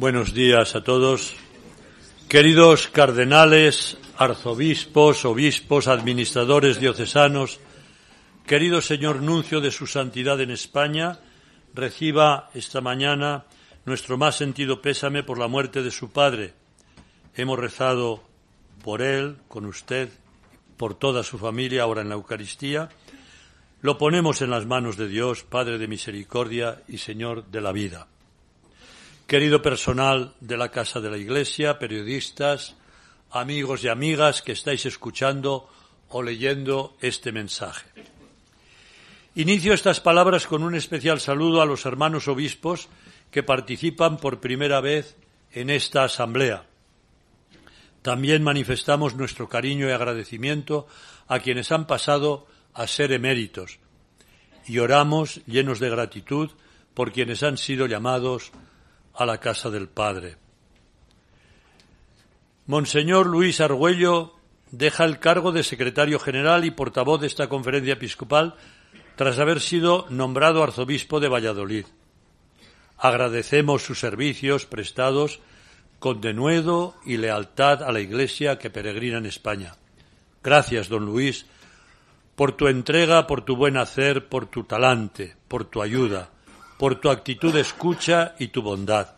Buenos 0.00 0.32
días 0.32 0.74
a 0.76 0.82
todos. 0.82 1.36
Queridos 2.26 2.88
cardenales, 2.88 3.98
arzobispos, 4.16 5.26
obispos, 5.26 5.88
administradores 5.88 6.80
diocesanos, 6.80 7.60
querido 8.46 8.80
señor 8.80 9.20
nuncio 9.20 9.60
de 9.60 9.70
su 9.70 9.86
santidad 9.86 10.40
en 10.40 10.52
España, 10.52 11.20
reciba 11.74 12.48
esta 12.54 12.80
mañana 12.80 13.44
nuestro 13.84 14.16
más 14.16 14.36
sentido 14.36 14.80
pésame 14.80 15.22
por 15.22 15.38
la 15.38 15.48
muerte 15.48 15.82
de 15.82 15.90
su 15.90 16.10
padre. 16.10 16.54
Hemos 17.36 17.58
rezado 17.58 18.24
por 18.82 19.02
él, 19.02 19.36
con 19.48 19.66
usted, 19.66 20.08
por 20.78 20.94
toda 20.94 21.22
su 21.22 21.36
familia 21.36 21.82
ahora 21.82 22.00
en 22.00 22.08
la 22.08 22.14
Eucaristía. 22.14 22.88
Lo 23.82 23.98
ponemos 23.98 24.40
en 24.40 24.48
las 24.48 24.64
manos 24.64 24.96
de 24.96 25.08
Dios, 25.08 25.42
Padre 25.42 25.76
de 25.76 25.88
misericordia 25.88 26.80
y 26.88 26.96
Señor 26.96 27.44
de 27.50 27.60
la 27.60 27.72
vida. 27.72 28.08
Querido 29.30 29.62
personal 29.62 30.34
de 30.40 30.56
la 30.56 30.72
Casa 30.72 31.00
de 31.00 31.08
la 31.08 31.16
Iglesia, 31.16 31.78
periodistas, 31.78 32.74
amigos 33.30 33.84
y 33.84 33.88
amigas 33.88 34.42
que 34.42 34.50
estáis 34.50 34.86
escuchando 34.86 35.68
o 36.08 36.20
leyendo 36.20 36.96
este 37.00 37.30
mensaje. 37.30 37.86
Inicio 39.36 39.72
estas 39.72 40.00
palabras 40.00 40.48
con 40.48 40.64
un 40.64 40.74
especial 40.74 41.20
saludo 41.20 41.62
a 41.62 41.64
los 41.64 41.86
hermanos 41.86 42.26
obispos 42.26 42.88
que 43.30 43.44
participan 43.44 44.16
por 44.16 44.40
primera 44.40 44.80
vez 44.80 45.16
en 45.52 45.70
esta 45.70 46.02
asamblea. 46.02 46.64
También 48.02 48.42
manifestamos 48.42 49.14
nuestro 49.14 49.48
cariño 49.48 49.88
y 49.88 49.92
agradecimiento 49.92 50.88
a 51.28 51.38
quienes 51.38 51.70
han 51.70 51.86
pasado 51.86 52.48
a 52.74 52.88
ser 52.88 53.12
eméritos 53.12 53.78
y 54.66 54.80
oramos 54.80 55.40
llenos 55.46 55.78
de 55.78 55.88
gratitud 55.88 56.50
por 56.94 57.12
quienes 57.12 57.44
han 57.44 57.58
sido 57.58 57.86
llamados 57.86 58.50
a 59.20 59.26
la 59.26 59.38
casa 59.38 59.68
del 59.68 59.86
Padre. 59.86 60.38
Monseñor 62.64 63.26
Luis 63.26 63.60
Argüello 63.60 64.32
deja 64.70 65.04
el 65.04 65.18
cargo 65.18 65.52
de 65.52 65.62
secretario 65.62 66.18
general 66.18 66.64
y 66.64 66.70
portavoz 66.70 67.20
de 67.20 67.26
esta 67.26 67.46
conferencia 67.46 67.92
episcopal 67.92 68.54
tras 69.16 69.38
haber 69.38 69.60
sido 69.60 70.06
nombrado 70.08 70.62
arzobispo 70.62 71.20
de 71.20 71.28
Valladolid. 71.28 71.84
Agradecemos 72.96 73.82
sus 73.82 74.00
servicios 74.00 74.64
prestados 74.64 75.40
con 75.98 76.22
denuedo 76.22 76.94
y 77.04 77.18
lealtad 77.18 77.82
a 77.82 77.92
la 77.92 78.00
Iglesia 78.00 78.58
que 78.58 78.70
peregrina 78.70 79.18
en 79.18 79.26
España. 79.26 79.74
Gracias, 80.42 80.88
don 80.88 81.04
Luis, 81.04 81.44
por 82.36 82.52
tu 82.52 82.68
entrega, 82.68 83.26
por 83.26 83.44
tu 83.44 83.54
buen 83.54 83.76
hacer, 83.76 84.30
por 84.30 84.46
tu 84.46 84.64
talante, 84.64 85.36
por 85.46 85.66
tu 85.66 85.82
ayuda, 85.82 86.30
por 86.80 86.98
tu 86.98 87.10
actitud 87.10 87.52
de 87.52 87.60
escucha 87.60 88.34
y 88.38 88.48
tu 88.48 88.62
bondad. 88.62 89.14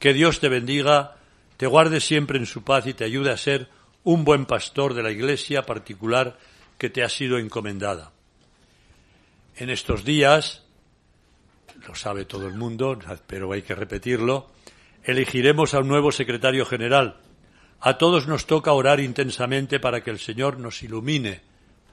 Que 0.00 0.12
Dios 0.12 0.40
te 0.40 0.48
bendiga, 0.48 1.14
te 1.56 1.68
guarde 1.68 2.00
siempre 2.00 2.40
en 2.40 2.44
su 2.46 2.64
paz 2.64 2.88
y 2.88 2.92
te 2.92 3.04
ayude 3.04 3.30
a 3.30 3.36
ser 3.36 3.68
un 4.02 4.24
buen 4.24 4.46
pastor 4.46 4.94
de 4.94 5.04
la 5.04 5.12
iglesia 5.12 5.62
particular 5.62 6.36
que 6.76 6.90
te 6.90 7.04
ha 7.04 7.08
sido 7.08 7.38
encomendada. 7.38 8.10
En 9.54 9.70
estos 9.70 10.04
días, 10.04 10.64
lo 11.86 11.94
sabe 11.94 12.24
todo 12.24 12.48
el 12.48 12.54
mundo, 12.54 12.98
pero 13.28 13.52
hay 13.52 13.62
que 13.62 13.76
repetirlo, 13.76 14.50
elegiremos 15.04 15.74
a 15.74 15.78
un 15.78 15.86
nuevo 15.86 16.10
secretario 16.10 16.66
general. 16.66 17.20
A 17.78 17.96
todos 17.96 18.26
nos 18.26 18.48
toca 18.48 18.72
orar 18.72 18.98
intensamente 18.98 19.78
para 19.78 20.02
que 20.02 20.10
el 20.10 20.18
Señor 20.18 20.58
nos 20.58 20.82
ilumine 20.82 21.42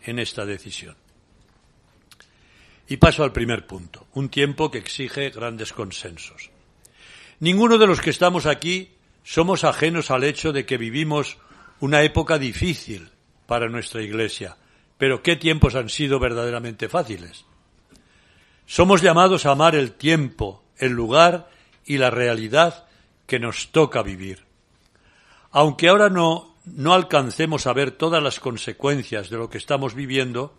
en 0.01 0.17
esta 0.17 0.47
decisión. 0.47 0.95
Y 2.87 2.97
paso 2.97 3.23
al 3.23 3.31
primer 3.31 3.65
punto, 3.65 4.07
un 4.13 4.29
tiempo 4.29 4.69
que 4.69 4.77
exige 4.77 5.29
grandes 5.31 5.73
consensos. 5.73 6.51
Ninguno 7.39 7.77
de 7.77 7.87
los 7.87 7.99
que 7.99 8.11
estamos 8.11 8.45
aquí 8.45 8.91
somos 9.23 9.63
ajenos 9.63 10.11
al 10.11 10.23
hecho 10.23 10.53
de 10.53 10.65
que 10.65 10.77
vivimos 10.77 11.37
una 11.79 12.03
época 12.03 12.37
difícil 12.37 13.09
para 13.47 13.69
nuestra 13.69 14.01
Iglesia, 14.01 14.57
pero 14.97 15.23
qué 15.23 15.35
tiempos 15.35 15.75
han 15.75 15.89
sido 15.89 16.19
verdaderamente 16.19 16.87
fáciles. 16.89 17.45
Somos 18.65 19.01
llamados 19.01 19.45
a 19.45 19.51
amar 19.51 19.75
el 19.75 19.91
tiempo, 19.91 20.63
el 20.77 20.91
lugar 20.91 21.49
y 21.85 21.97
la 21.97 22.09
realidad 22.09 22.85
que 23.27 23.39
nos 23.39 23.71
toca 23.71 24.01
vivir. 24.01 24.45
Aunque 25.51 25.89
ahora 25.89 26.09
no, 26.09 26.55
no 26.65 26.93
alcancemos 26.93 27.67
a 27.67 27.73
ver 27.73 27.91
todas 27.91 28.21
las 28.21 28.39
consecuencias 28.39 29.29
de 29.29 29.37
lo 29.37 29.49
que 29.49 29.57
estamos 29.57 29.93
viviendo, 29.93 30.53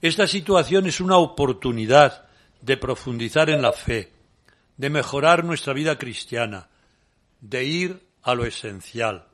esta 0.00 0.26
situación 0.26 0.86
es 0.86 1.00
una 1.00 1.16
oportunidad 1.16 2.26
de 2.60 2.76
profundizar 2.76 3.50
en 3.50 3.62
la 3.62 3.72
fe, 3.72 4.12
de 4.76 4.90
mejorar 4.90 5.44
nuestra 5.44 5.72
vida 5.72 5.98
cristiana, 5.98 6.68
de 7.40 7.64
ir 7.64 8.06
a 8.22 8.34
lo 8.34 8.44
esencial. 8.44 9.26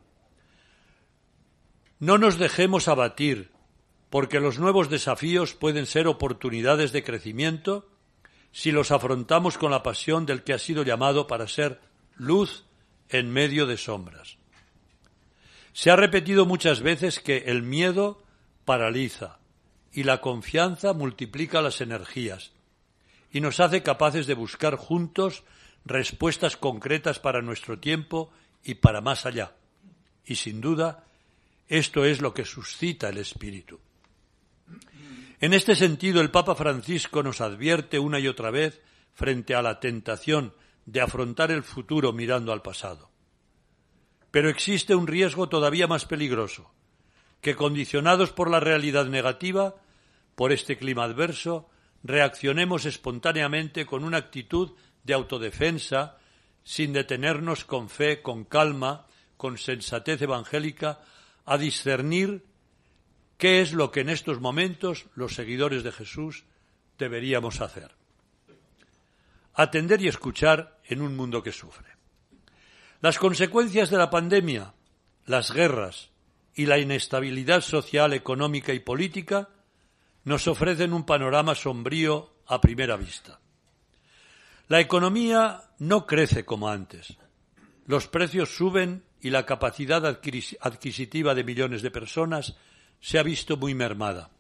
No 1.98 2.19
nos 2.19 2.38
dejemos 2.38 2.88
abatir, 2.88 3.50
porque 4.10 4.41
los 4.41 4.59
nuevos 4.59 4.91
desafíos 4.91 5.54
pueden 5.54 5.87
ser 5.87 6.06
oportunidades 6.06 6.92
de 6.92 7.04
crecimiento 7.04 7.88
si 8.53 8.72
los 8.72 8.91
afrontamos 8.91 9.59
con 9.59 9.71
la 9.71 9.82
pasión 9.82 10.27
del 10.27 10.42
que 10.42 10.53
ha 10.53 10.59
sido 10.59 10.82
llamado 10.82 11.27
para 11.27 11.47
ser 11.47 11.81
luz 12.16 12.65
en 13.09 13.31
medio 13.31 13.66
de 13.66 13.77
sombras. 13.77 14.38
Se 15.72 15.91
ha 15.91 15.97
repetido 15.97 16.47
muchas 16.47 16.81
veces 16.81 17.21
que 17.21 17.44
el 17.47 17.62
miedo 17.62 18.22
paraliza, 18.65 19.40
y 19.93 20.05
la 20.05 20.21
confianza 20.21 20.93
multiplica 20.93 21.62
las 21.62 21.81
energías 21.81 22.53
y 23.33 23.41
nos 23.41 23.61
hace 23.61 23.83
capaces 23.83 24.27
de 24.27 24.34
buscar 24.34 24.77
juntos 24.77 25.45
respuestas 25.84 26.56
concretas 26.56 27.19
para 27.19 27.43
nuestro 27.43 27.78
tiempo 27.78 28.31
y 28.62 28.75
para 28.75 29.01
más 29.01 29.27
allá. 29.27 29.55
Y 30.25 30.37
sin 30.37 30.61
duda, 30.61 31.05
esto 31.69 32.05
es 32.05 32.21
lo 32.21 32.34
que 32.34 32.45
suscita 32.45 33.09
el 33.09 33.19
espíritu. 33.19 33.81
En 35.41 35.55
este 35.55 35.75
sentido, 35.75 36.21
el 36.21 36.31
Papa 36.31 36.55
Francisco 36.55 37.22
nos 37.22 37.41
advierte 37.41 37.99
una 37.99 38.19
y 38.19 38.28
otra 38.28 38.51
vez 38.51 38.81
frente 39.15 39.55
a 39.55 39.62
la 39.62 39.81
tentación 39.81 40.53
de 40.84 41.01
afrontar 41.01 41.51
el 41.51 41.62
futuro 41.62 42.12
mirando 42.12 42.53
al 42.53 42.62
pasado. 42.62 43.11
Pero 44.31 44.49
existe 44.49 44.95
un 44.95 45.07
riesgo 45.07 45.49
todavía 45.49 45.87
más 45.87 46.05
peligroso, 46.05 46.71
que 47.41 47.56
condicionados 47.56 48.33
por 48.33 48.51
la 48.51 48.61
realidad 48.61 49.06
negativa, 49.06 49.77
por 50.34 50.53
este 50.53 50.77
clima 50.77 51.05
adverso, 51.05 51.71
reaccionemos 52.03 52.84
espontáneamente 52.84 53.87
con 53.87 54.05
una 54.05 54.19
actitud 54.19 54.73
de 55.05 55.15
autodefensa, 55.15 56.19
sin 56.62 56.93
detenernos 56.93 57.65
con 57.65 57.89
fe, 57.89 58.23
con 58.23 58.45
calma, 58.45 59.06
con 59.37 59.59
sensatez 59.59 60.21
evangélica, 60.23 61.01
a 61.47 61.56
discernir 61.56 62.45
qué 63.39 63.62
es 63.62 63.72
lo 63.72 63.91
que 63.91 64.01
en 64.01 64.11
estos 64.11 64.41
momentos 64.41 65.07
los 65.15 65.34
seguidores 65.34 65.83
de 65.83 65.93
Jesús 65.93 66.45
deberíamos 66.99 67.61
hacer. 67.61 67.93
Atender 69.55 70.01
y 70.03 70.09
escuchar 70.09 70.78
en 70.84 71.01
un 71.01 71.17
mundo 71.17 71.43
que 71.43 71.53
sufre. 71.53 71.89
Las 73.01 73.19
consecuencias 73.19 73.89
de 73.89 73.97
la 73.97 74.11
pandemia, 74.11 74.75
las 75.25 75.53
guerras, 75.53 76.09
y 76.55 76.66
la 76.66 76.78
inestabilidad 76.78 77.61
social, 77.61 78.12
económica 78.12 78.72
y 78.72 78.81
política 78.81 79.49
nos 80.25 80.47
ofrecen 80.49 80.93
un 80.93 81.05
panorama 81.05 81.55
sombrío 81.55 82.34
a 82.47 82.61
primera 82.61 82.97
vista. 82.97 83.41
La 84.69 84.81
economía 84.81 85.62
no 85.78 86.06
crece 86.06 86.44
como 86.44 86.69
antes. 86.69 87.16
Los 87.87 88.06
precios 88.06 88.55
suben 88.55 89.03
y 89.21 89.31
la 89.31 89.47
capacidad 89.47 90.05
adquisitiva 90.06 91.34
de 91.34 91.44
millones 91.44 91.83
de 91.83 91.91
personas 91.91 92.56
se 93.00 93.19
ha 93.19 93.22
visto 93.22 93.56
muy 93.56 93.75
mermada. 93.75 94.31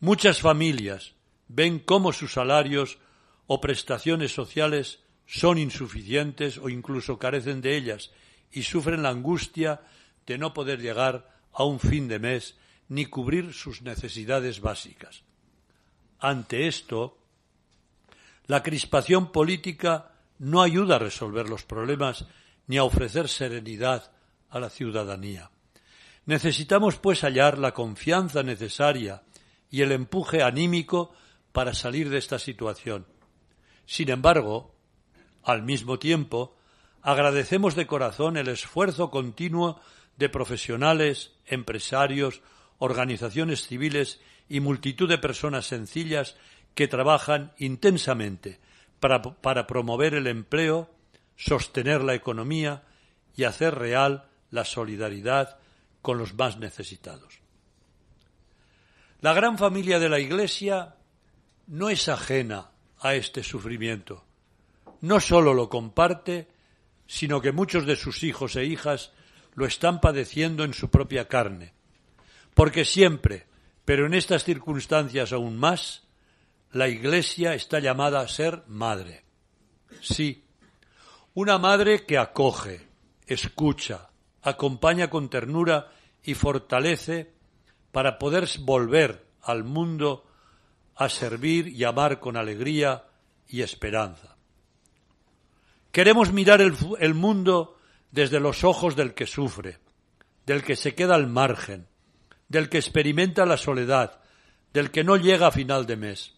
Muchas 0.00 0.40
familias 0.40 1.14
ven 1.48 1.78
cómo 1.78 2.12
sus 2.12 2.32
salarios 2.32 2.98
o 3.46 3.60
prestaciones 3.60 4.32
sociales 4.32 5.00
son 5.26 5.58
insuficientes 5.58 6.58
o 6.58 6.68
incluso 6.68 7.18
carecen 7.18 7.60
de 7.60 7.76
ellas 7.76 8.10
y 8.52 8.62
sufren 8.62 9.02
la 9.02 9.10
angustia 9.10 9.80
de 10.26 10.38
no 10.38 10.54
poder 10.54 10.80
llegar 10.80 11.30
a 11.52 11.64
un 11.64 11.80
fin 11.80 12.08
de 12.08 12.18
mes 12.18 12.56
ni 12.88 13.06
cubrir 13.06 13.52
sus 13.52 13.82
necesidades 13.82 14.60
básicas. 14.60 15.22
Ante 16.18 16.66
esto, 16.66 17.18
la 18.46 18.62
crispación 18.62 19.32
política 19.32 20.12
no 20.38 20.62
ayuda 20.62 20.96
a 20.96 20.98
resolver 20.98 21.48
los 21.48 21.64
problemas 21.64 22.26
ni 22.66 22.76
a 22.76 22.84
ofrecer 22.84 23.28
serenidad 23.28 24.12
a 24.50 24.60
la 24.60 24.70
ciudadanía. 24.70 25.50
Necesitamos, 26.26 26.96
pues, 26.96 27.22
hallar 27.22 27.58
la 27.58 27.74
confianza 27.74 28.42
necesaria 28.42 29.22
y 29.70 29.82
el 29.82 29.92
empuje 29.92 30.42
anímico 30.42 31.12
para 31.52 31.74
salir 31.74 32.08
de 32.08 32.18
esta 32.18 32.38
situación. 32.38 33.06
Sin 33.86 34.08
embargo, 34.10 34.74
al 35.42 35.62
mismo 35.62 35.98
tiempo, 35.98 36.56
agradecemos 37.02 37.74
de 37.74 37.86
corazón 37.86 38.36
el 38.36 38.48
esfuerzo 38.48 39.10
continuo 39.10 39.80
de 40.16 40.28
profesionales, 40.28 41.32
empresarios, 41.46 42.42
organizaciones 42.78 43.66
civiles 43.66 44.20
y 44.48 44.60
multitud 44.60 45.08
de 45.08 45.18
personas 45.18 45.66
sencillas 45.66 46.36
que 46.74 46.88
trabajan 46.88 47.52
intensamente 47.58 48.60
para, 49.00 49.66
promover 49.66 50.14
el 50.14 50.26
empleo, 50.26 50.90
sostener 51.36 52.02
la 52.02 52.14
economía 52.14 52.84
y 53.36 53.44
hacer 53.44 53.74
real 53.74 54.28
la 54.50 54.64
solidaridad 54.64 55.58
con 56.00 56.18
los 56.18 56.34
más 56.34 56.58
necesitados. 56.58 57.40
La 59.20 59.32
gran 59.32 59.58
familia 59.58 59.98
de 59.98 60.08
la 60.08 60.20
Iglesia 60.20 60.96
no 61.66 61.90
es 61.90 62.08
ajena 62.08 62.70
a 63.00 63.14
este 63.14 63.42
sufrimiento. 63.42 64.24
No 65.00 65.20
sólo 65.20 65.54
lo 65.54 65.68
comparte, 65.68 66.48
sino 67.06 67.40
que 67.40 67.52
muchos 67.52 67.86
de 67.86 67.96
sus 67.96 68.22
hijos 68.22 68.56
e 68.56 68.64
hijas 68.64 69.12
lo 69.54 69.66
están 69.66 70.00
padeciendo 70.00 70.64
en 70.64 70.74
su 70.74 70.90
propia 70.90 71.28
carne. 71.28 71.72
Porque 72.54 72.84
siempre, 72.84 73.46
pero 73.84 74.06
en 74.06 74.14
estas 74.14 74.44
circunstancias 74.44 75.32
aún 75.32 75.58
más, 75.58 76.02
la 76.72 76.88
Iglesia 76.88 77.54
está 77.54 77.78
llamada 77.78 78.20
a 78.20 78.28
ser 78.28 78.62
madre. 78.66 79.24
Sí, 80.00 80.44
una 81.34 81.58
madre 81.58 82.04
que 82.04 82.18
acoge, 82.18 82.88
escucha, 83.26 84.10
acompaña 84.42 85.08
con 85.10 85.28
ternura 85.28 85.92
y 86.22 86.34
fortalece 86.34 87.32
para 87.92 88.18
poder 88.18 88.48
volver 88.60 89.24
al 89.42 89.64
mundo 89.64 90.26
a 90.96 91.08
servir 91.08 91.68
y 91.68 91.84
amar 91.84 92.20
con 92.20 92.36
alegría 92.36 93.04
y 93.48 93.62
esperanza. 93.62 94.36
Queremos 95.92 96.32
mirar 96.32 96.60
el, 96.60 96.74
el, 96.98 97.14
mundo 97.14 97.73
desde 98.14 98.38
los 98.38 98.62
ojos 98.62 98.94
del 98.94 99.12
que 99.12 99.26
sufre, 99.26 99.80
del 100.46 100.62
que 100.62 100.76
se 100.76 100.94
queda 100.94 101.16
al 101.16 101.26
margen, 101.26 101.88
del 102.48 102.68
que 102.68 102.78
experimenta 102.78 103.44
la 103.44 103.56
soledad, 103.56 104.20
del 104.72 104.92
que 104.92 105.02
no 105.02 105.16
llega 105.16 105.48
a 105.48 105.50
final 105.50 105.84
de 105.84 105.96
mes, 105.96 106.34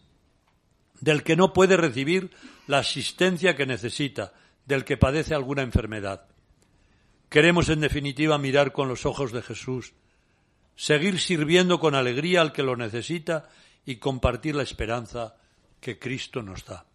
del 1.01 1.21
que 1.21 1.35
no 1.35 1.53
puede 1.53 1.77
recibir 1.77 2.31
la 2.65 2.79
asistencia 2.79 3.55
que 3.55 3.67
necesita, 3.67 4.33
del 4.65 4.85
que 4.85 4.97
padece 4.97 5.35
alguna 5.35 5.61
enfermedad. 5.61 6.25
Queremos, 7.29 7.69
en 7.69 7.81
definitiva, 7.81 8.39
mirar 8.39 8.71
con 8.71 8.89
los 8.89 9.05
ojos 9.05 9.31
de 9.31 9.43
Jesús, 9.43 9.93
seguir 10.75 11.19
sirviendo 11.19 11.79
con 11.79 11.93
alegría 11.93 12.41
al 12.41 12.53
que 12.53 12.63
lo 12.63 12.75
necesita 12.75 13.49
y 13.85 13.97
compartir 13.97 14.55
la 14.55 14.63
esperanza 14.63 15.35
que 15.79 15.99
Cristo 15.99 16.41
nos 16.41 16.65
da. 16.65 16.87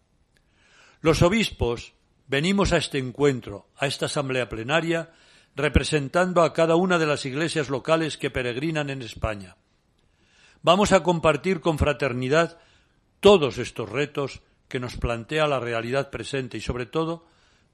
Los 0.99 1.21
obispos 1.21 1.93
venimos 2.33 2.73
a 2.73 2.77
este 2.77 2.97
encuentro, 2.97 3.67
a 3.77 3.85
esta 3.85 4.07
asamblea 4.07 4.49
plenaria, 4.49 5.11
representando 5.55 6.41
a 6.41 6.51
cada 6.51 6.75
una 6.75 6.97
de 6.97 7.05
las 7.05 7.27
iglesias 7.27 7.69
locales 7.69 8.17
que 8.17 8.31
peregrinan 8.31 8.89
en 8.89 9.03
España. 9.03 9.55
Vamos 10.63 10.93
a 10.93 11.03
compartir 11.03 11.61
con 11.61 11.77
fraternidad 11.77 12.57
todos 13.19 13.59
estos 13.59 13.87
retos 13.87 14.41
que 14.67 14.79
nos 14.79 14.97
plantea 14.97 15.45
la 15.45 15.59
realidad 15.59 16.09
presente 16.09 16.57
y 16.57 16.61
sobre 16.61 16.87
todo 16.87 17.27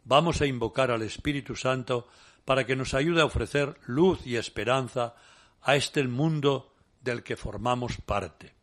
vamos 0.04 0.42
a 0.42 0.46
invocar 0.46 0.92
al 0.92 1.04
Espíritu 1.04 1.56
Santo 1.56 2.10
para 2.44 2.66
que 2.66 2.76
nos 2.76 2.94
ayude 2.94 3.22
a 3.22 3.32
ofrecer 3.32 3.80
luz 3.86 4.28
y 4.28 4.36
esperanza 4.36 5.16
a 5.62 5.78
este 5.78 6.06
mundo 6.06 6.76
del 7.00 7.24
que 7.24 7.38
formamos 7.38 7.96
parte. 8.06 8.56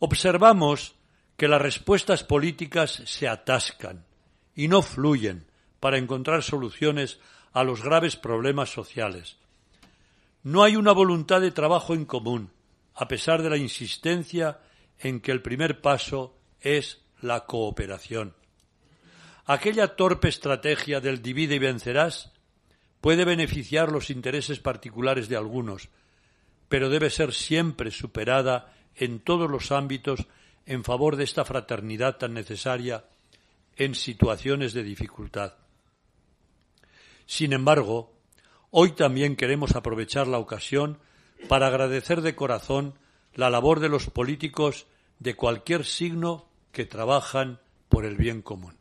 Observamos 0.00 0.96
que 1.36 1.48
las 1.48 1.60
respuestas 1.60 2.24
políticas 2.24 3.02
se 3.06 3.28
atascan 3.28 4.04
y 4.54 4.68
no 4.68 4.82
fluyen 4.82 5.46
para 5.80 5.98
encontrar 5.98 6.42
soluciones 6.42 7.18
a 7.52 7.64
los 7.64 7.82
graves 7.82 8.16
problemas 8.16 8.70
sociales. 8.70 9.36
No 10.42 10.62
hay 10.62 10.76
una 10.76 10.92
voluntad 10.92 11.40
de 11.40 11.50
trabajo 11.50 11.94
en 11.94 12.04
común, 12.04 12.50
a 12.94 13.08
pesar 13.08 13.42
de 13.42 13.50
la 13.50 13.56
insistencia 13.56 14.60
en 14.98 15.20
que 15.20 15.32
el 15.32 15.42
primer 15.42 15.80
paso 15.80 16.36
es 16.60 17.00
la 17.20 17.46
cooperación. 17.46 18.34
Aquella 19.44 19.96
torpe 19.96 20.28
estrategia 20.28 21.00
del 21.00 21.22
divide 21.22 21.56
y 21.56 21.58
vencerás 21.58 22.32
puede 23.00 23.24
beneficiar 23.24 23.90
los 23.90 24.10
intereses 24.10 24.60
particulares 24.60 25.28
de 25.28 25.36
algunos, 25.36 25.88
pero 26.68 26.88
debe 26.88 27.10
ser 27.10 27.32
siempre 27.32 27.90
superada 27.90 28.72
en 28.94 29.18
todos 29.18 29.50
los 29.50 29.72
ámbitos 29.72 30.26
en 30.66 30.84
favor 30.84 31.16
de 31.16 31.24
esta 31.24 31.44
fraternidad 31.44 32.18
tan 32.18 32.34
necesaria 32.34 33.04
en 33.76 33.94
situaciones 33.94 34.72
de 34.72 34.82
dificultad. 34.82 35.54
Sin 37.26 37.52
embargo, 37.52 38.12
hoy 38.70 38.92
también 38.92 39.36
queremos 39.36 39.74
aprovechar 39.74 40.26
la 40.26 40.38
ocasión 40.38 40.98
para 41.48 41.66
agradecer 41.68 42.20
de 42.20 42.34
corazón 42.34 42.98
la 43.34 43.50
labor 43.50 43.80
de 43.80 43.88
los 43.88 44.10
políticos 44.10 44.86
de 45.18 45.34
cualquier 45.34 45.84
signo 45.84 46.48
que 46.72 46.84
trabajan 46.84 47.60
por 47.88 48.04
el 48.04 48.16
bien 48.16 48.42
común. 48.42 48.76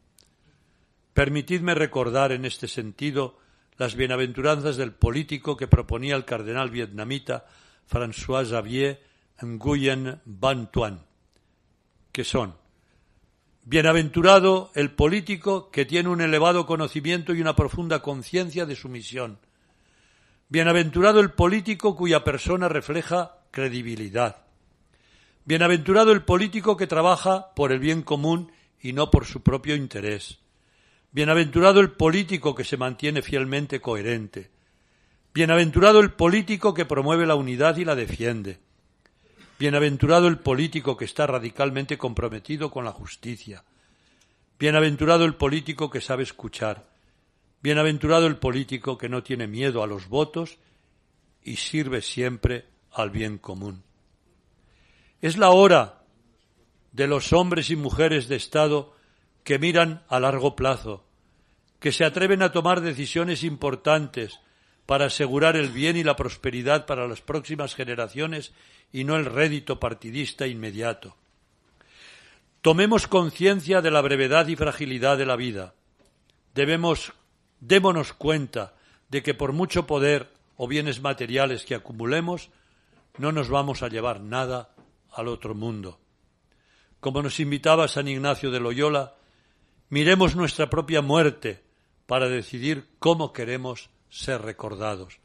Permitidme 1.14 1.76
recordar 1.76 2.32
en 2.32 2.46
este 2.46 2.68
sentido 2.68 3.38
las 3.78 3.96
bienaventuranzas 3.96 4.78
del 4.78 4.94
político 4.94 5.58
que 5.58 5.68
proponía 5.68 6.16
el 6.16 6.26
cardenal 6.26 6.70
vietnamita 6.70 7.46
François 7.90 8.48
Xavier 8.48 9.02
Nguyen 9.42 10.22
Van 10.26 10.72
Tuan, 10.72 11.06
que 12.12 12.24
son 12.24 12.62
Bienaventurado 13.64 14.72
el 14.74 14.90
político 14.90 15.70
que 15.70 15.86
tiene 15.86 16.10
un 16.10 16.20
elevado 16.20 16.66
conocimiento 16.66 17.34
y 17.34 17.42
una 17.42 17.56
profunda 17.56 18.02
conciencia 18.02 18.66
de 18.66 18.76
su 18.76 18.90
misión. 18.90 19.38
Bienaventurado 20.50 21.20
el 21.20 21.32
político 21.32 21.96
cuya 21.96 22.24
persona 22.24 22.70
refleja 22.70 23.38
credibilidad. 23.52 24.38
Bienaventurado 25.46 26.12
el 26.12 26.24
político 26.24 26.76
que 26.76 26.88
trabaja 26.88 27.54
por 27.54 27.72
el 27.72 27.80
bien 27.80 28.02
común 28.02 28.52
y 28.82 28.94
no 28.94 29.12
por 29.12 29.26
su 29.26 29.44
propio 29.44 29.76
interés. 29.76 30.40
Bienaventurado 31.12 31.82
el 31.82 31.92
político 31.92 32.56
que 32.56 32.64
se 32.64 32.78
mantiene 32.78 33.22
fielmente 33.22 33.80
coherente. 33.80 34.50
Bienaventurado 35.36 36.00
el 36.00 36.14
político 36.14 36.74
que 36.74 36.86
promueve 36.86 37.28
la 37.28 37.36
unidad 37.36 37.78
y 37.78 37.86
la 37.86 37.94
defiende. 37.94 38.60
Bienaventurado 39.62 40.28
el 40.28 40.40
político 40.40 40.98
que 40.98 41.06
está 41.06 41.28
radicalmente 41.28 41.96
comprometido 41.96 42.72
con 42.72 42.84
la 42.84 42.92
justicia. 42.92 43.64
Bienaventurado 44.58 45.24
el 45.24 45.36
político 45.36 45.92
que 45.92 46.02
sabe 46.02 46.24
escuchar. 46.24 46.90
Bienaventurado 47.62 48.26
el 48.26 48.38
político 48.38 48.98
que 48.98 49.08
no 49.08 49.22
tiene 49.22 49.46
miedo 49.46 49.84
a 49.84 49.86
los 49.86 50.08
votos 50.08 50.58
y 51.44 51.58
sirve 51.58 52.02
siempre 52.02 52.66
al 52.92 53.12
bien 53.12 53.38
común. 53.38 53.84
Es 55.22 55.38
la 55.38 55.52
hora 55.52 56.06
de 56.92 57.06
los 57.06 57.32
hombres 57.32 57.70
y 57.70 57.76
mujeres 57.76 58.28
de 58.28 58.38
Estado 58.38 58.96
que 59.44 59.60
miran 59.60 60.02
a 60.08 60.20
largo 60.20 60.56
plazo, 60.56 61.06
que 61.80 61.92
se 61.92 62.04
atreven 62.04 62.42
a 62.42 62.52
tomar 62.52 62.82
decisiones 62.82 63.44
importantes 63.44 64.40
para 64.92 65.06
asegurar 65.06 65.56
el 65.56 65.70
bien 65.70 65.96
y 65.96 66.04
la 66.04 66.18
prosperidad 66.18 66.86
para 66.86 67.08
las 67.08 67.22
próximas 67.22 67.76
generaciones 67.76 68.52
y 68.92 69.06
no 69.06 69.16
el 69.16 69.24
rédito 69.24 69.80
partidista 69.80 70.48
inmediato. 70.48 71.16
Tomemos 72.62 73.08
conciencia 73.08 73.82
de 73.82 73.90
la 73.90 74.02
brevedad 74.02 74.50
y 74.50 74.58
fragilidad 74.58 75.18
de 75.18 75.26
la 75.26 75.38
vida. 75.38 75.76
Debemos, 76.54 77.14
démonos 77.62 78.12
cuenta 78.12 78.74
de 79.08 79.24
que 79.24 79.34
por 79.34 79.54
mucho 79.54 79.88
poder 79.88 80.28
o 80.58 80.68
bienes 80.68 81.00
materiales 81.00 81.64
que 81.64 81.76
acumulemos, 81.76 82.50
no 83.18 83.32
nos 83.32 83.48
vamos 83.48 83.84
a 83.84 83.88
llevar 83.88 84.20
nada 84.20 84.76
al 85.14 85.30
otro 85.30 85.56
mundo. 85.56 86.02
Como 87.00 87.24
nos 87.24 87.40
invitaba 87.40 87.88
San 87.88 88.10
Ignacio 88.10 88.52
de 88.52 88.60
Loyola, 88.60 89.16
Miremos 89.92 90.38
nuestra 90.38 90.70
propia 90.70 91.02
muerte 91.02 91.62
para 92.08 92.30
decidir 92.30 92.88
cómo 93.00 93.34
queremos 93.34 93.90
ser 94.12 94.44
recordados. 94.44 95.20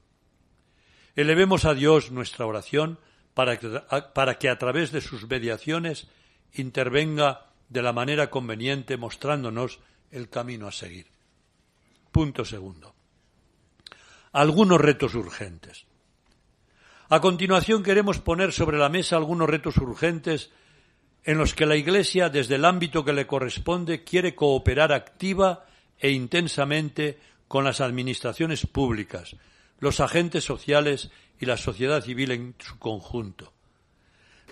Elevemos 1.14 1.66
a 1.66 1.74
Dios 1.74 2.10
nuestra 2.10 2.46
oración 2.46 2.98
para 3.34 3.58
que, 3.58 3.68
para 4.14 4.38
que 4.38 4.48
a 4.48 4.56
través 4.56 4.92
de 4.92 5.02
sus 5.02 5.28
mediaciones 5.28 6.08
intervenga 6.54 7.50
de 7.68 7.82
la 7.82 7.92
manera 7.92 8.30
conveniente 8.30 8.96
mostrándonos 8.96 9.80
el 10.10 10.30
camino 10.30 10.68
a 10.68 10.72
seguir. 10.72 11.06
Punto 12.12 12.44
segundo. 12.44 12.94
Algunos 14.32 14.80
retos 14.80 15.14
urgentes. 15.14 15.86
A 17.08 17.20
continuación 17.20 17.82
queremos 17.82 18.20
poner 18.20 18.52
sobre 18.52 18.78
la 18.78 18.88
mesa 18.88 19.16
algunos 19.16 19.48
retos 19.48 19.76
urgentes 19.76 20.50
en 21.24 21.38
los 21.38 21.54
que 21.54 21.66
la 21.66 21.76
Iglesia, 21.76 22.28
desde 22.28 22.54
el 22.54 22.64
ámbito 22.64 23.04
que 23.04 23.12
le 23.12 23.26
corresponde, 23.26 24.04
quiere 24.04 24.34
cooperar 24.34 24.92
activa 24.92 25.66
e 25.98 26.10
intensamente 26.10 27.18
con 27.48 27.64
las 27.64 27.80
administraciones 27.80 28.66
públicas, 28.66 29.36
los 29.78 30.00
agentes 30.00 30.44
sociales 30.44 31.10
y 31.38 31.46
la 31.46 31.56
sociedad 31.56 32.02
civil 32.02 32.30
en 32.30 32.54
su 32.58 32.78
conjunto. 32.78 33.52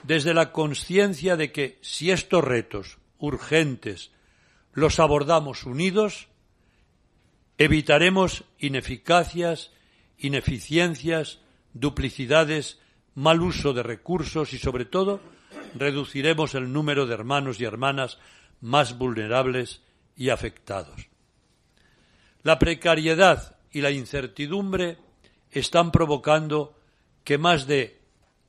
Desde 0.02 0.34
la 0.34 0.52
conciencia 0.52 1.36
de 1.36 1.50
que 1.50 1.78
si 1.80 2.10
estos 2.10 2.44
retos 2.44 2.98
urgentes 3.18 4.10
los 4.72 4.98
abordamos 4.98 5.64
unidos, 5.64 6.28
evitaremos 7.58 8.44
ineficacias, 8.58 9.72
ineficiencias, 10.18 11.40
duplicidades, 11.72 12.80
mal 13.14 13.40
uso 13.40 13.72
de 13.72 13.82
recursos 13.82 14.52
y, 14.52 14.58
sobre 14.58 14.84
todo, 14.84 15.20
reduciremos 15.74 16.54
el 16.54 16.72
número 16.72 17.06
de 17.06 17.14
hermanos 17.14 17.60
y 17.60 17.64
hermanas 17.64 18.18
más 18.60 18.98
vulnerables 18.98 19.82
y 20.16 20.30
afectados. 20.30 21.13
La 22.44 22.58
precariedad 22.58 23.56
y 23.72 23.80
la 23.80 23.90
incertidumbre 23.90 24.98
están 25.50 25.90
provocando 25.90 26.78
que 27.24 27.38
más 27.38 27.66
de 27.66 28.02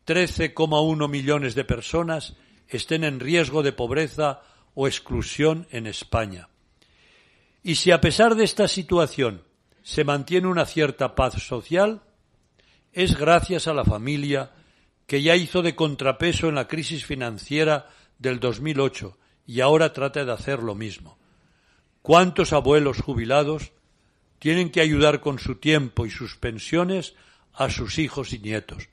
13,1 0.05 1.09
millones 1.09 1.55
de 1.55 1.63
personas 1.63 2.35
estén 2.67 3.05
en 3.05 3.21
riesgo 3.21 3.63
de 3.63 3.71
pobreza 3.71 4.41
o 4.73 4.87
exclusión 4.87 5.65
en 5.71 5.87
España. 5.87 6.49
Y 7.63 7.75
si 7.75 7.91
a 7.91 8.01
pesar 8.01 8.35
de 8.35 8.43
esta 8.43 8.67
situación 8.67 9.43
se 9.81 10.03
mantiene 10.03 10.47
una 10.47 10.65
cierta 10.65 11.15
paz 11.15 11.41
social, 11.41 12.01
es 12.91 13.17
gracias 13.17 13.69
a 13.69 13.73
la 13.73 13.85
familia 13.85 14.51
que 15.07 15.21
ya 15.21 15.37
hizo 15.37 15.61
de 15.61 15.73
contrapeso 15.73 16.49
en 16.49 16.55
la 16.55 16.67
crisis 16.67 17.05
financiera 17.05 17.87
del 18.19 18.41
2008 18.41 19.17
y 19.47 19.61
ahora 19.61 19.93
trata 19.93 20.25
de 20.25 20.33
hacer 20.33 20.59
lo 20.59 20.75
mismo. 20.75 21.17
¿Cuántos 22.01 22.51
abuelos 22.51 22.99
jubilados 22.99 23.71
tienen 24.45 24.69
que 24.69 24.79
ayudar 24.79 25.21
con 25.21 25.39
su 25.39 25.55
tiempo 25.55 26.05
y 26.05 26.11
sus 26.11 26.35
pensiones 26.35 27.15
a 27.51 27.71
sus 27.71 27.97
hijos 27.97 28.31
y 28.31 28.37
nietos? 28.37 28.89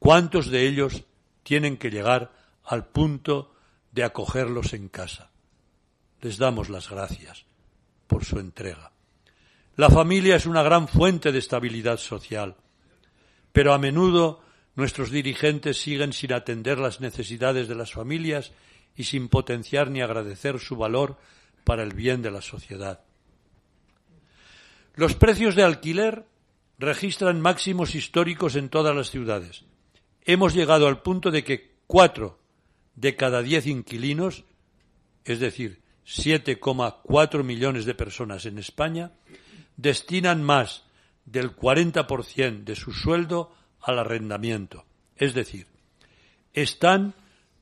¿Cuántos 0.00 0.50
de 0.50 0.66
ellos 0.66 1.04
tienen 1.44 1.76
que 1.76 1.92
llegar 1.92 2.32
al 2.64 2.84
punto 2.84 3.54
de 3.92 4.02
acogerlos 4.02 4.72
en 4.72 4.88
casa? 4.88 5.30
Les 6.22 6.38
damos 6.38 6.70
las 6.70 6.90
gracias 6.90 7.44
por 8.08 8.24
su 8.24 8.40
entrega. 8.40 8.90
La 9.76 9.90
familia 9.90 10.34
es 10.34 10.44
una 10.44 10.64
gran 10.64 10.88
fuente 10.88 11.30
de 11.30 11.38
estabilidad 11.38 11.98
social, 11.98 12.56
pero 13.52 13.74
a 13.74 13.78
menudo 13.78 14.42
nuestros 14.74 15.12
dirigentes 15.12 15.80
siguen 15.80 16.12
sin 16.12 16.32
atender 16.32 16.80
las 16.80 17.00
necesidades 17.00 17.68
de 17.68 17.76
las 17.76 17.92
familias 17.92 18.50
y 18.96 19.04
sin 19.04 19.28
potenciar 19.28 19.92
ni 19.92 20.00
agradecer 20.00 20.58
su 20.58 20.74
valor 20.74 21.16
para 21.62 21.84
el 21.84 21.94
bien 21.94 22.22
de 22.22 22.32
la 22.32 22.42
sociedad. 22.42 23.04
Los 24.96 25.14
precios 25.14 25.56
de 25.56 25.64
alquiler 25.64 26.24
registran 26.78 27.40
máximos 27.40 27.94
históricos 27.94 28.54
en 28.56 28.68
todas 28.68 28.94
las 28.94 29.10
ciudades. 29.10 29.64
Hemos 30.24 30.54
llegado 30.54 30.86
al 30.86 31.02
punto 31.02 31.30
de 31.30 31.42
que 31.42 31.74
cuatro 31.86 32.38
de 32.94 33.16
cada 33.16 33.42
diez 33.42 33.66
inquilinos, 33.66 34.44
es 35.24 35.40
decir, 35.40 35.82
7,4 36.06 37.42
millones 37.42 37.84
de 37.86 37.94
personas 37.94 38.46
en 38.46 38.58
España, 38.58 39.12
destinan 39.76 40.42
más 40.42 40.84
del 41.24 41.56
40% 41.56 42.64
de 42.64 42.76
su 42.76 42.92
sueldo 42.92 43.52
al 43.80 43.98
arrendamiento. 43.98 44.84
Es 45.16 45.34
decir, 45.34 45.66
están 46.52 47.14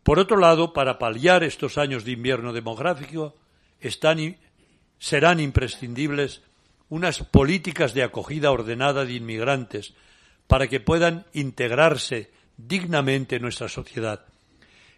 Por 0.02 0.18
otro 0.18 0.38
lado, 0.38 0.72
para 0.72 0.98
paliar 0.98 1.44
estos 1.44 1.76
años 1.78 2.04
de 2.04 2.12
invierno 2.12 2.52
demográfico, 2.52 3.36
serán 4.98 5.40
imprescindibles 5.40 6.42
unas 6.88 7.20
políticas 7.20 7.94
de 7.94 8.02
acogida 8.02 8.50
ordenada 8.50 9.04
de 9.04 9.14
inmigrantes 9.14 9.94
para 10.46 10.66
que 10.66 10.80
puedan 10.80 11.26
integrarse 11.32 12.30
dignamente 12.56 13.36
en 13.36 13.42
nuestra 13.42 13.68
sociedad 13.68 14.24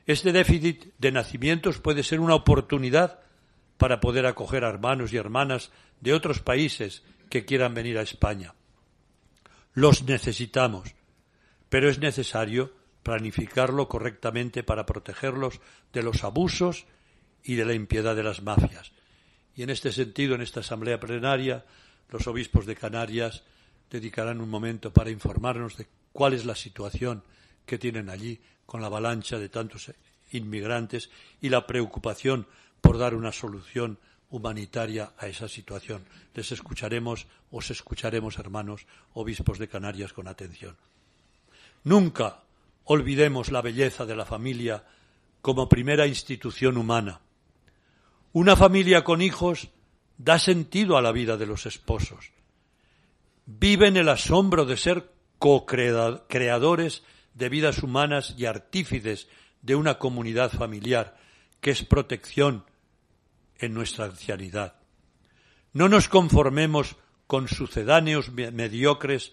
este 0.06 0.32
déficit 0.32 0.86
de 0.98 1.12
nacimientos 1.12 1.78
puede 1.78 2.02
ser 2.02 2.20
una 2.20 2.34
oportunidad 2.34 3.20
para 3.78 4.00
poder 4.00 4.26
acoger 4.26 4.64
a 4.64 4.68
hermanos 4.68 5.12
y 5.12 5.16
hermanas 5.16 5.70
de 6.00 6.12
otros 6.12 6.40
países 6.40 7.02
que 7.28 7.44
quieran 7.44 7.74
venir 7.74 7.98
a 7.98 8.02
España. 8.02 8.54
Los 9.74 10.02
necesitamos, 10.02 10.94
pero 11.68 11.88
es 11.88 11.98
necesario 11.98 12.72
planificarlo 13.02 13.88
correctamente 13.88 14.62
para 14.62 14.86
protegerlos 14.86 15.60
de 15.92 16.02
los 16.02 16.24
abusos 16.24 16.86
y 17.42 17.54
de 17.54 17.64
la 17.64 17.74
impiedad 17.74 18.14
de 18.14 18.22
las 18.22 18.42
mafias. 18.42 18.92
Y 19.56 19.62
en 19.62 19.70
este 19.70 19.92
sentido, 19.92 20.34
en 20.34 20.42
esta 20.42 20.60
asamblea 20.60 21.00
plenaria, 21.00 21.64
los 22.10 22.26
obispos 22.26 22.66
de 22.66 22.76
Canarias 22.76 23.42
dedicarán 23.90 24.40
un 24.40 24.50
momento 24.50 24.92
para 24.92 25.10
informarnos 25.10 25.76
de 25.76 25.86
cuál 26.12 26.34
es 26.34 26.44
la 26.44 26.54
situación 26.54 27.24
que 27.66 27.78
tienen 27.78 28.08
allí 28.10 28.40
con 28.66 28.80
la 28.80 28.86
avalancha 28.86 29.38
de 29.38 29.48
tantos 29.48 29.92
inmigrantes 30.30 31.10
y 31.40 31.48
la 31.48 31.66
preocupación 31.66 32.46
por 32.80 32.98
dar 32.98 33.14
una 33.14 33.32
solución 33.32 33.98
humanitaria 34.32 35.12
a 35.18 35.28
esa 35.28 35.46
situación. 35.46 36.04
Les 36.34 36.50
escucharemos, 36.50 37.28
os 37.52 37.70
escucharemos, 37.70 38.38
hermanos, 38.38 38.86
obispos 39.14 39.58
de 39.58 39.68
Canarias, 39.68 40.12
con 40.12 40.26
atención. 40.26 40.76
Nunca 41.84 42.40
olvidemos 42.84 43.52
la 43.52 43.62
belleza 43.62 44.06
de 44.06 44.16
la 44.16 44.24
familia 44.24 44.84
como 45.42 45.68
primera 45.68 46.06
institución 46.06 46.76
humana. 46.78 47.20
Una 48.32 48.56
familia 48.56 49.04
con 49.04 49.20
hijos 49.20 49.68
da 50.16 50.38
sentido 50.38 50.96
a 50.96 51.02
la 51.02 51.12
vida 51.12 51.36
de 51.36 51.46
los 51.46 51.66
esposos. 51.66 52.32
Viven 53.44 53.96
el 53.98 54.08
asombro 54.08 54.64
de 54.64 54.78
ser 54.78 55.10
co-creadores 55.38 57.02
de 57.34 57.48
vidas 57.48 57.82
humanas 57.82 58.34
y 58.38 58.46
artífices 58.46 59.28
de 59.60 59.74
una 59.74 59.98
comunidad 59.98 60.50
familiar, 60.50 61.18
que 61.60 61.70
es 61.70 61.82
protección 61.84 62.64
en 63.62 63.72
nuestra 63.72 64.04
ancianidad. 64.04 64.74
No 65.72 65.88
nos 65.88 66.08
conformemos 66.08 66.96
con 67.26 67.48
sucedáneos 67.48 68.30
mediocres 68.30 69.32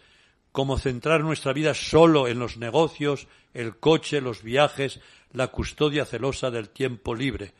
como 0.54 0.78
centrar 0.78 1.22
nuestra 1.22 1.52
vida 1.52 1.74
solo 1.74 2.30
en 2.30 2.40
los 2.40 2.56
negocios, 2.56 3.28
el 3.54 3.78
coche, 3.78 4.22
los 4.22 4.42
viajes, 4.42 5.02
la 5.34 5.48
custodia 5.48 6.06
celosa 6.06 6.50
del 6.50 6.70
tiempo 6.70 7.14
libre. 7.14 7.54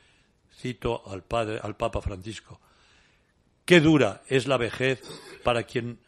Cito 0.56 1.04
al 1.10 1.24
padre, 1.24 1.60
al 1.62 1.76
Papa 1.76 2.02
Francisco. 2.02 2.62
Qué 3.66 3.82
dura 3.82 4.24
es 4.28 4.48
la 4.48 4.56
vejez 4.56 5.02
para 5.44 5.64
quien 5.64 6.00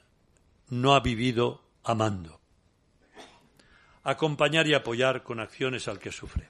no 0.69 0.95
ha 0.95 1.01
vivido 1.01 1.61
amando 1.83 2.41
acompañar 4.03 4.67
y 4.67 4.73
apoyar 4.73 5.23
con 5.23 5.39
acciones 5.39 5.87
al 5.87 5.99
que 5.99 6.11
sufre. 6.11 6.49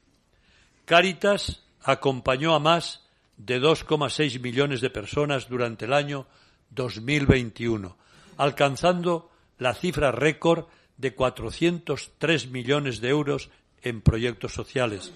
Cáritas 0.85 1.63
acompañó 1.81 2.55
a 2.55 2.59
más 2.59 3.00
de 3.45 3.59
2,6 3.59 4.39
millones 4.39 4.81
de 4.81 4.89
personas 4.89 5.49
durante 5.49 5.85
el 5.85 5.93
año 5.93 6.27
2021, 6.69 7.97
alcanzando 8.37 9.31
la 9.57 9.73
cifra 9.73 10.11
récord 10.11 10.65
de 10.97 11.15
403 11.15 12.47
millones 12.49 13.01
de 13.01 13.09
euros 13.09 13.49
en 13.81 14.01
proyectos 14.01 14.53
sociales. 14.53 15.11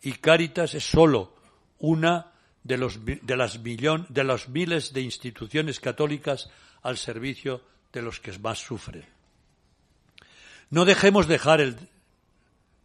Y 0.00 0.12
Cáritas 0.12 0.74
es 0.74 0.84
solo 0.84 1.34
una 1.78 2.32
de 2.64 2.78
los, 2.78 3.00
de 3.04 3.36
las 4.24 4.48
miles 4.48 4.92
de 4.94 5.02
instituciones 5.02 5.80
católicas 5.80 6.50
al 6.82 6.96
servicio 6.96 7.60
de 7.92 8.00
los 8.00 8.20
que 8.20 8.36
más 8.38 8.58
sufren. 8.58 9.04
No 10.70 10.84
dejemos 10.84 11.28
dejar 11.28 11.60
el 11.60 11.76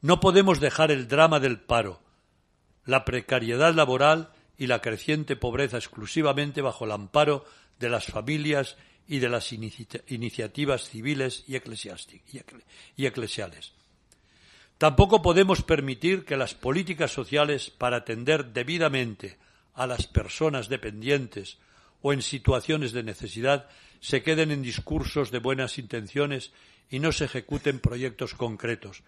no 0.02 0.20
podemos 0.20 0.60
dejar 0.60 0.92
el 0.92 1.08
drama 1.08 1.40
del 1.40 1.60
paro, 1.60 2.00
la 2.86 3.06
precariedad 3.06 3.74
laboral 3.74 4.30
y 4.58 4.68
la 4.68 4.82
creciente 4.82 5.36
pobreza 5.36 5.78
exclusivamente 5.78 6.62
bajo 6.62 6.86
el 6.86 6.92
amparo 6.92 7.46
de 7.80 7.90
las 7.90 8.06
familias 8.06 8.78
y 9.08 9.20
de 9.20 9.30
las 9.30 9.52
iniciativas 9.54 10.90
civiles 10.90 11.44
y, 11.48 11.54
y 12.96 13.06
eclesiales. 13.06 13.74
Tampoco 14.78 15.22
podemos 15.22 15.62
permitir 15.62 16.26
que 16.26 16.38
las 16.38 16.54
políticas 16.54 17.12
sociales 17.12 17.70
para 17.70 17.98
atender 17.98 18.48
debidamente 18.48 19.38
a 19.74 19.88
las 19.88 20.08
personas 20.08 20.68
dependientes 20.68 21.58
o 22.02 22.14
en 22.14 22.22
situaciones 22.22 22.92
de 22.92 23.04
necesidad 23.04 23.70
se 24.00 24.22
queden 24.22 24.52
en 24.52 24.62
discursos 24.62 25.32
de 25.32 25.40
buenas 25.40 25.78
intenciones 25.78 26.52
y 26.90 27.00
no 27.00 27.12
se 27.12 27.26
ejecuten 27.26 27.80
proyectos 27.80 28.34
concretos. 28.34 29.04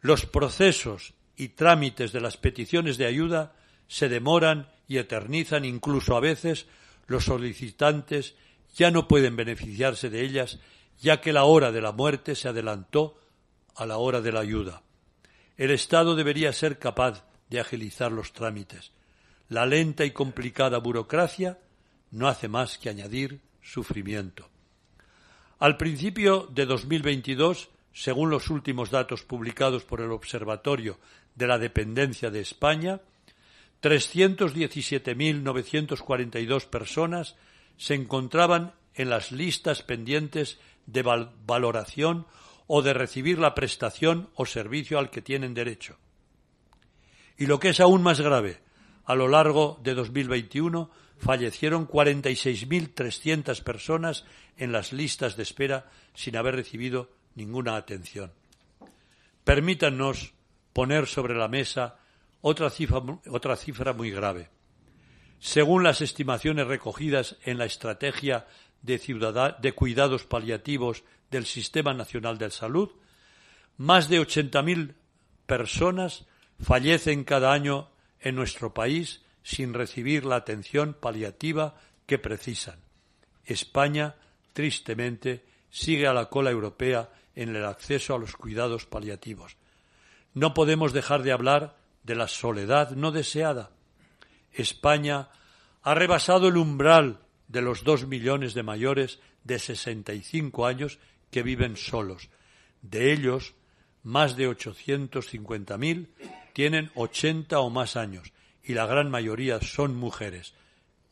Los 0.00 0.26
procesos 0.26 1.14
y 1.36 1.48
trámites 1.48 2.12
de 2.12 2.20
las 2.20 2.36
peticiones 2.36 2.98
de 2.98 3.06
ayuda 3.06 3.54
se 3.90 4.08
demoran 4.08 4.68
y 4.86 4.98
eternizan, 4.98 5.64
incluso 5.64 6.16
a 6.16 6.20
veces 6.20 6.66
los 7.08 7.24
solicitantes 7.24 8.36
ya 8.76 8.92
no 8.92 9.08
pueden 9.08 9.34
beneficiarse 9.34 10.10
de 10.10 10.22
ellas, 10.22 10.60
ya 11.00 11.20
que 11.20 11.32
la 11.32 11.42
hora 11.42 11.72
de 11.72 11.80
la 11.80 11.90
muerte 11.90 12.36
se 12.36 12.46
adelantó 12.46 13.18
a 13.74 13.86
la 13.86 13.96
hora 13.98 14.20
de 14.20 14.30
la 14.30 14.40
ayuda. 14.40 14.84
El 15.56 15.72
Estado 15.72 16.14
debería 16.14 16.52
ser 16.52 16.78
capaz 16.78 17.24
de 17.48 17.58
agilizar 17.58 18.12
los 18.12 18.32
trámites. 18.32 18.92
La 19.48 19.66
lenta 19.66 20.04
y 20.04 20.12
complicada 20.12 20.78
burocracia 20.78 21.58
no 22.12 22.28
hace 22.28 22.46
más 22.46 22.78
que 22.78 22.90
añadir 22.90 23.40
sufrimiento. 23.60 24.48
Al 25.58 25.76
principio 25.76 26.48
de 26.52 26.64
2022, 26.64 27.70
según 27.92 28.30
los 28.30 28.50
últimos 28.50 28.92
datos 28.92 29.24
publicados 29.24 29.82
por 29.82 30.00
el 30.00 30.12
Observatorio 30.12 31.00
de 31.34 31.48
la 31.48 31.58
Dependencia 31.58 32.30
de 32.30 32.40
España, 32.40 33.00
317.942 33.82 36.66
personas 36.66 37.36
se 37.76 37.94
encontraban 37.94 38.74
en 38.94 39.10
las 39.10 39.32
listas 39.32 39.82
pendientes 39.82 40.60
de 40.86 41.02
valoración 41.02 42.26
o 42.66 42.82
de 42.82 42.92
recibir 42.92 43.38
la 43.38 43.54
prestación 43.54 44.28
o 44.34 44.44
servicio 44.46 44.98
al 44.98 45.10
que 45.10 45.22
tienen 45.22 45.54
derecho. 45.54 45.96
Y 47.38 47.46
lo 47.46 47.58
que 47.58 47.70
es 47.70 47.80
aún 47.80 48.02
más 48.02 48.20
grave, 48.20 48.60
a 49.04 49.14
lo 49.14 49.28
largo 49.28 49.80
de 49.82 49.94
2021 49.94 50.90
fallecieron 51.18 51.88
46.300 51.88 53.62
personas 53.62 54.24
en 54.56 54.72
las 54.72 54.92
listas 54.92 55.36
de 55.36 55.42
espera 55.42 55.90
sin 56.14 56.36
haber 56.36 56.56
recibido 56.56 57.10
ninguna 57.34 57.76
atención. 57.76 58.32
Permítanos 59.44 60.34
poner 60.72 61.06
sobre 61.06 61.34
la 61.34 61.48
mesa 61.48 61.99
otra 62.40 62.70
cifra, 62.70 63.02
otra 63.28 63.56
cifra 63.56 63.92
muy 63.92 64.10
grave. 64.10 64.48
Según 65.38 65.82
las 65.82 66.00
estimaciones 66.00 66.66
recogidas 66.66 67.36
en 67.44 67.58
la 67.58 67.64
Estrategia 67.64 68.46
de, 68.82 69.72
Cuidados 69.74 70.24
Paliativos 70.24 71.02
del 71.30 71.46
Sistema 71.46 71.94
Nacional 71.94 72.38
de 72.38 72.50
Salud, 72.50 72.90
más 73.76 74.08
de 74.08 74.20
80.000 74.20 74.94
personas 75.46 76.26
fallecen 76.62 77.24
cada 77.24 77.52
año 77.52 77.88
en 78.20 78.34
nuestro 78.34 78.74
país 78.74 79.22
sin 79.42 79.72
recibir 79.72 80.26
la 80.26 80.36
atención 80.36 80.94
paliativa 80.94 81.74
que 82.06 82.18
precisan. 82.18 82.78
España, 83.46 84.16
tristemente, 84.52 85.44
sigue 85.70 86.06
a 86.06 86.12
la 86.12 86.26
cola 86.26 86.50
europea 86.50 87.10
en 87.34 87.56
el 87.56 87.64
acceso 87.64 88.14
a 88.14 88.18
los 88.18 88.36
cuidados 88.36 88.84
paliativos. 88.84 89.56
No 90.34 90.52
podemos 90.52 90.92
dejar 90.92 91.22
de 91.22 91.32
hablar 91.32 91.79
de 92.02 92.14
la 92.14 92.28
soledad 92.28 92.90
no 92.92 93.12
deseada, 93.12 93.70
España 94.52 95.28
ha 95.82 95.94
rebasado 95.94 96.48
el 96.48 96.56
umbral 96.56 97.20
de 97.48 97.62
los 97.62 97.84
dos 97.84 98.06
millones 98.06 98.54
de 98.54 98.62
mayores 98.62 99.20
de 99.44 99.58
65 99.58 100.66
años 100.66 100.98
que 101.30 101.42
viven 101.42 101.76
solos. 101.76 102.28
De 102.82 103.12
ellos, 103.12 103.54
más 104.02 104.36
de 104.36 104.48
850.000 104.48 106.08
tienen 106.52 106.90
80 106.94 107.60
o 107.60 107.70
más 107.70 107.96
años 107.96 108.32
y 108.62 108.74
la 108.74 108.86
gran 108.86 109.10
mayoría 109.10 109.60
son 109.60 109.96
mujeres, 109.96 110.54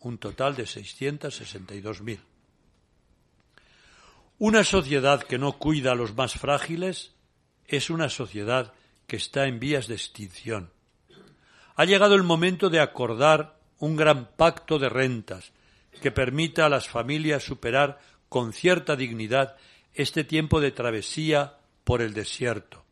un 0.00 0.18
total 0.18 0.54
de 0.54 0.64
662.000. 0.64 2.20
Una 4.38 4.62
sociedad 4.62 5.22
que 5.22 5.38
no 5.38 5.58
cuida 5.58 5.92
a 5.92 5.96
los 5.96 6.14
más 6.14 6.34
frágiles 6.34 7.14
es 7.66 7.90
una 7.90 8.08
sociedad 8.08 8.72
que 9.06 9.16
está 9.16 9.46
en 9.46 9.58
vías 9.58 9.88
de 9.88 9.94
extinción. 9.94 10.70
Ha 11.78 11.84
llegado 11.84 12.16
el 12.16 12.24
momento 12.24 12.70
de 12.70 12.80
acordar 12.80 13.56
un 13.78 13.94
gran 13.94 14.32
pacto 14.36 14.80
de 14.80 14.88
rentas 14.88 15.52
que 16.02 16.10
permita 16.10 16.66
a 16.66 16.68
las 16.68 16.88
familias 16.88 17.44
superar 17.44 18.00
con 18.28 18.52
cierta 18.52 18.96
dignidad 18.96 19.54
este 19.94 20.24
tiempo 20.24 20.60
de 20.60 20.72
travesía 20.72 21.58
por 21.84 22.02
el 22.02 22.14
desierto. 22.14 22.84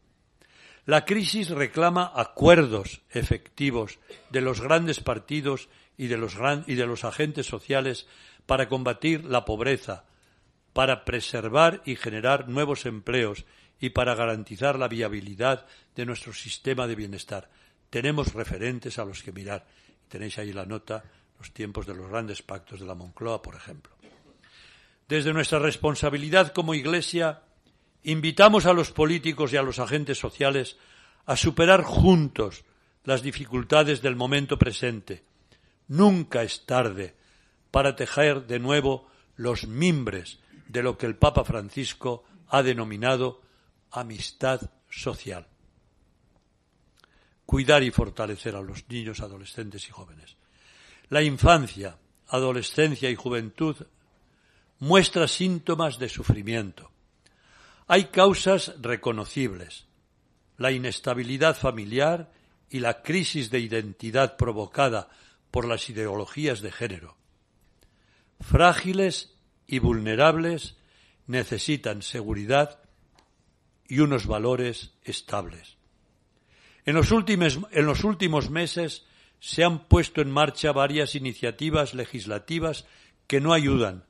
La 0.85 1.05
crisis 1.05 1.51
reclama 1.51 2.13
acuerdos 2.15 3.01
efectivos 3.11 3.99
de 4.31 4.41
los 4.41 4.61
grandes 4.61 5.01
partidos 5.01 5.69
y 5.99 6.07
de 6.07 6.19
los, 6.19 6.37
y 6.69 6.77
de 6.77 6.87
los 6.87 7.03
agentes 7.03 7.47
sociales 7.47 8.07
para 8.47 8.69
combatir 8.69 9.25
la 9.25 9.45
pobreza, 9.45 10.05
para 10.73 11.05
preservar 11.05 11.83
y 11.87 11.97
generar 11.97 12.49
nuevos 12.49 12.87
empleos 12.87 13.47
y 13.81 13.91
para 13.91 14.15
garantizar 14.15 14.79
la 14.79 14.87
viabilidad 14.87 15.67
de 15.97 16.07
nuestro 16.07 16.33
sistema 16.33 16.87
de 16.87 16.95
bienestar 16.95 17.51
tenemos 17.91 18.35
referentes 18.35 18.99
a 18.99 19.05
los 19.05 19.23
que 19.23 19.33
mirar. 19.33 19.67
Tenéis 20.09 20.39
ahí 20.39 20.53
la 20.53 20.67
nota, 20.67 21.05
los 21.39 21.53
tiempos 21.53 21.87
de 21.87 21.95
los 21.95 22.09
grandes 22.09 22.43
pactos 22.43 22.81
de 22.81 22.87
la 22.87 22.95
Moncloa, 22.95 23.43
por 23.43 23.55
ejemplo. 23.55 23.95
Desde 25.09 25.33
nuestra 25.33 25.59
responsabilidad 25.59 26.53
como 26.53 26.75
Iglesia, 26.75 27.43
invitamos 28.03 28.67
a 28.67 28.73
los 28.73 28.91
políticos 28.91 29.53
y 29.53 29.57
a 29.57 29.63
los 29.63 29.79
agentes 29.79 30.19
sociales 30.19 30.77
a 31.27 31.37
superar 31.37 31.83
juntos 31.83 32.65
las 33.05 33.23
dificultades 33.23 34.03
del 34.03 34.17
momento 34.17 34.59
presente. 34.59 35.25
Nunca 35.89 36.43
es 36.43 36.67
tarde 36.67 37.15
para 37.71 37.95
tejer 37.95 38.47
de 38.47 38.59
nuevo 38.59 39.09
los 39.37 39.67
mimbres 39.69 40.41
de 40.67 40.83
lo 40.83 40.99
que 40.99 41.07
el 41.07 41.17
Papa 41.17 41.45
Francisco 41.45 42.25
ha 42.49 42.63
denominado 42.63 43.43
amistad 43.91 44.71
social 44.91 45.47
cuidar 47.47 47.83
y 47.83 47.91
fortalecer 47.91 48.57
a 48.57 48.61
los 48.61 48.89
niños, 48.89 49.21
adolescentes 49.21 49.89
y 49.89 49.93
jóvenes. 49.93 50.37
La 51.09 51.23
infancia, 51.23 51.97
adolescencia 52.29 53.09
y 53.09 53.15
juventud 53.15 53.77
muestra 54.81 55.29
síntomas 55.29 55.99
de 55.99 56.09
sufrimiento. 56.09 56.91
Hay 57.87 58.07
causas 58.07 58.75
reconocibles. 58.81 59.87
La 60.59 60.73
inestabilidad 60.73 61.57
familiar 61.57 62.33
y 62.69 62.81
la 62.81 63.03
crisis 63.03 63.51
de 63.51 63.61
identidad 63.61 64.37
provocada 64.37 65.09
por 65.51 65.67
las 65.67 65.89
ideologías 65.89 66.61
de 66.61 66.73
género. 66.73 67.17
Frágiles 68.41 69.35
y 69.67 69.79
vulnerables 69.79 70.77
necesitan 71.27 72.03
seguridad 72.03 72.81
y 73.89 74.01
unos 74.01 74.27
valores 74.27 74.95
estables. 75.05 75.76
En 76.87 76.95
los, 76.95 77.11
últimos, 77.11 78.51
meses 78.51 79.05
se 79.41 79.65
han 79.65 79.89
puesto 79.89 80.21
en 80.21 80.31
marcha 80.31 80.71
varias 80.71 81.17
iniciativas 81.17 81.95
legislativas 81.95 82.87
que 83.27 83.41
no 83.41 83.53
ayudan 83.53 84.05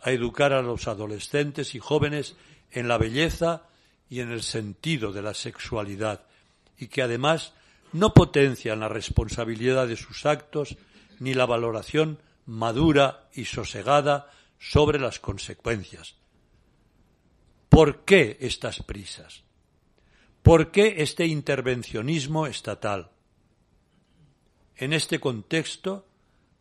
a 0.00 0.12
educar 0.12 0.54
a 0.54 0.62
los 0.62 0.88
adolescentes 0.88 1.74
y 1.74 1.78
jóvenes 1.78 2.34
en 2.70 2.88
la 2.88 2.96
belleza 2.96 3.64
y 4.08 4.20
en 4.20 4.32
el 4.32 4.42
sentido 4.42 5.12
de 5.12 5.20
la 5.20 5.34
sexualidad 5.34 6.22
y 6.78 6.88
que 6.88 7.02
además 7.02 7.52
no 7.92 8.14
potencian 8.14 8.80
la 8.80 8.88
responsabilidad 8.88 9.86
de 9.86 9.96
sus 9.96 10.24
actos 10.24 10.76
ni 11.18 11.34
la 11.34 11.44
valoración 11.44 12.18
madura 12.46 13.28
y 13.34 13.44
sosegada 13.44 14.30
sobre 14.58 14.98
las 14.98 15.20
consecuencias. 15.20 16.14
¿Por 17.68 18.04
qué 18.04 18.38
estas 18.40 18.82
prisas? 18.82 19.45
¿Por 20.46 20.70
qué 20.70 20.94
este 20.98 21.26
intervencionismo 21.26 22.46
estatal? 22.46 23.10
En 24.76 24.92
este 24.92 25.18
contexto, 25.18 26.06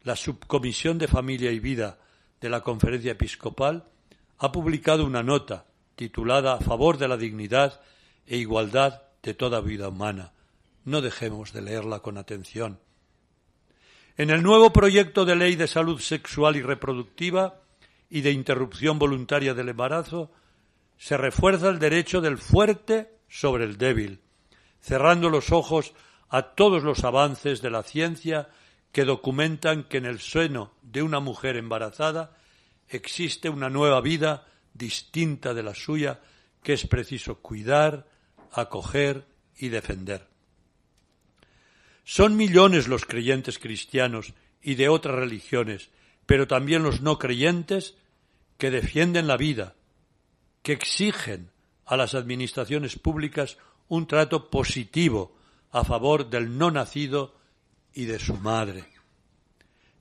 la 0.02 0.16
Subcomisión 0.16 0.98
de 0.98 1.08
Familia 1.08 1.52
y 1.52 1.60
Vida 1.60 2.00
de 2.42 2.50
la 2.50 2.62
Conferencia 2.62 3.12
Episcopal 3.12 3.88
ha 4.40 4.52
publicado 4.52 5.06
una 5.06 5.22
nota 5.22 5.68
titulada 5.96 6.56
A 6.56 6.62
favor 6.62 6.98
de 6.98 7.08
la 7.08 7.16
dignidad 7.16 7.80
e 8.26 8.38
igualdad 8.38 9.04
de 9.22 9.36
toda 9.36 9.62
vida 9.62 9.90
humana. 9.90 10.34
No 10.84 11.02
dejemos 11.02 11.54
de 11.54 11.62
leerla 11.62 12.00
con 12.00 12.18
atención. 12.18 12.80
En 14.18 14.32
el 14.32 14.42
nuevo 14.42 14.74
proyecto 14.74 15.26
de 15.26 15.36
ley 15.36 15.56
de 15.56 15.68
salud 15.68 16.00
sexual 16.00 16.56
y 16.56 16.64
reproductiva 16.64 17.62
y 18.10 18.22
de 18.22 18.32
interrupción 18.32 18.98
voluntaria 18.98 19.54
del 19.54 19.70
embarazo 19.70 20.32
se 20.98 21.18
refuerza 21.18 21.70
el 21.70 21.78
derecho 21.78 22.20
del 22.20 22.40
fuerte 22.40 23.15
sobre 23.28 23.66
el 23.66 23.78
débil, 23.78 24.22
cerrando 24.80 25.30
los 25.30 25.52
ojos 25.52 25.94
a 26.30 26.54
todos 26.54 26.84
los 26.84 27.04
avances 27.04 27.62
de 27.62 27.70
la 27.70 27.84
ciencia 27.84 28.50
que 28.92 29.06
documentan 29.06 29.84
que 29.84 29.98
en 29.98 30.06
el 30.06 30.20
seno 30.20 30.74
de 30.82 31.04
una 31.04 31.20
mujer 31.20 31.58
embarazada 31.58 32.38
existe 32.88 33.50
una 33.50 33.70
nueva 33.70 34.02
vida 34.02 34.48
distinta 34.74 35.54
de 35.54 35.64
la 35.64 35.76
suya 35.76 36.22
que 36.64 36.74
es 36.74 36.88
preciso 36.88 37.42
cuidar, 37.42 38.08
acoger 38.52 39.26
y 39.58 39.70
defender. 39.70 40.28
Son 42.04 42.36
millones 42.36 42.88
los 42.88 43.06
creyentes 43.06 43.60
cristianos 43.60 44.34
y 44.62 44.76
de 44.76 44.90
otras 44.90 45.16
religiones, 45.16 45.90
pero 46.26 46.48
también 46.48 46.84
los 46.84 47.02
no 47.02 47.20
creyentes 47.20 47.96
que 48.58 48.72
defienden 48.72 49.28
la 49.28 49.38
vida, 49.38 49.76
que 50.62 50.74
exigen 50.74 51.52
a 51.86 51.98
las 51.98 52.16
administraciones 52.16 52.98
públicas 52.98 53.58
un 53.88 54.08
trato 54.08 54.50
positivo 54.50 55.36
a 55.72 55.84
favor 55.84 56.30
del 56.30 56.58
no 56.58 56.72
nacido 56.72 57.36
y 57.94 58.06
de 58.06 58.20
su 58.20 58.36
madre. 58.36 58.86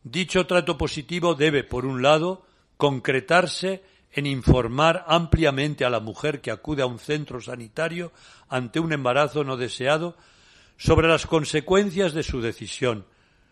Dicho 0.02 0.46
trato 0.46 0.76
positivo 0.76 1.34
debe, 1.34 1.64
por 1.64 1.86
un 1.86 2.02
lado, 2.02 2.46
concretarse 2.76 3.82
en 4.12 4.26
informar 4.26 5.04
ampliamente 5.08 5.84
a 5.84 5.90
la 5.90 6.00
mujer 6.00 6.40
que 6.40 6.50
acude 6.50 6.82
a 6.82 6.86
un 6.86 6.98
centro 6.98 7.40
sanitario 7.40 8.12
ante 8.48 8.80
un 8.80 8.92
embarazo 8.92 9.44
no 9.44 9.56
deseado 9.56 10.16
sobre 10.76 11.08
las 11.08 11.26
consecuencias 11.26 12.12
de 12.12 12.22
su 12.22 12.40
decisión, 12.40 13.06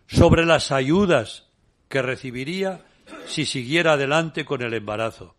sobre 0.07 0.45
las 0.45 0.71
ayudas 0.71 1.47
que 1.89 2.01
recibiría 2.01 2.85
si 3.25 3.45
siguiera 3.45 3.93
adelante 3.93 4.45
con 4.45 4.61
el 4.61 4.73
embarazo. 4.73 5.35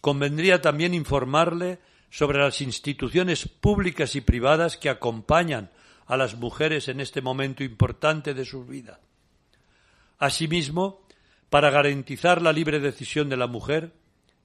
Convendría 0.00 0.60
también 0.60 0.94
informarle 0.94 1.80
sobre 2.12 2.38
las 2.38 2.60
instituciones 2.60 3.48
públicas 3.48 4.14
y 4.16 4.20
privadas 4.20 4.76
que 4.76 4.90
acompañan 4.90 5.70
a 6.04 6.18
las 6.18 6.36
mujeres 6.36 6.88
en 6.88 7.00
este 7.00 7.22
momento 7.22 7.64
importante 7.64 8.34
de 8.34 8.44
su 8.44 8.66
vida. 8.66 9.00
Asimismo, 10.18 11.06
para 11.48 11.70
garantizar 11.70 12.42
la 12.42 12.52
libre 12.52 12.80
decisión 12.80 13.30
de 13.30 13.38
la 13.38 13.46
mujer, 13.46 13.94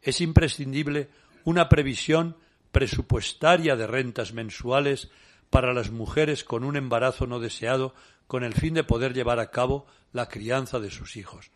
es 0.02 0.22
imprescindible 0.22 1.10
una 1.44 1.68
previsión 1.68 2.38
presupuestaria 2.72 3.76
de 3.76 3.86
rentas 3.86 4.32
mensuales 4.32 5.12
para 5.50 5.74
las 5.74 5.92
mujeres 5.92 6.46
con 6.46 6.64
un 6.64 6.78
embarazo 6.78 7.28
no 7.28 7.42
deseado 7.42 7.94
con 8.28 8.46
el 8.46 8.54
fin 8.54 8.76
de 8.76 8.86
poder 8.86 9.14
llevar 9.14 9.42
a 9.42 9.52
cabo 9.52 9.88
la 10.14 10.30
crianza 10.30 10.80
de 10.80 10.90
sus 10.90 11.18
hijos. 11.18 11.52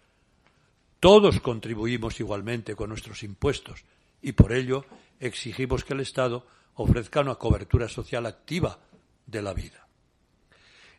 Todos 0.99 1.39
contribuimos 1.39 2.19
igualmente 2.19 2.75
con 2.75 2.89
nuestros 2.89 3.23
impuestos 3.23 3.85
y 4.21 4.33
por 4.33 4.51
ello 4.51 4.85
exigimos 5.21 5.85
que 5.85 5.93
el 5.93 6.01
Estado 6.01 6.45
ofrezca 6.73 7.21
una 7.21 7.35
cobertura 7.35 7.87
social 7.87 8.25
activa 8.25 8.79
de 9.25 9.41
la 9.41 9.53
vida. 9.53 9.87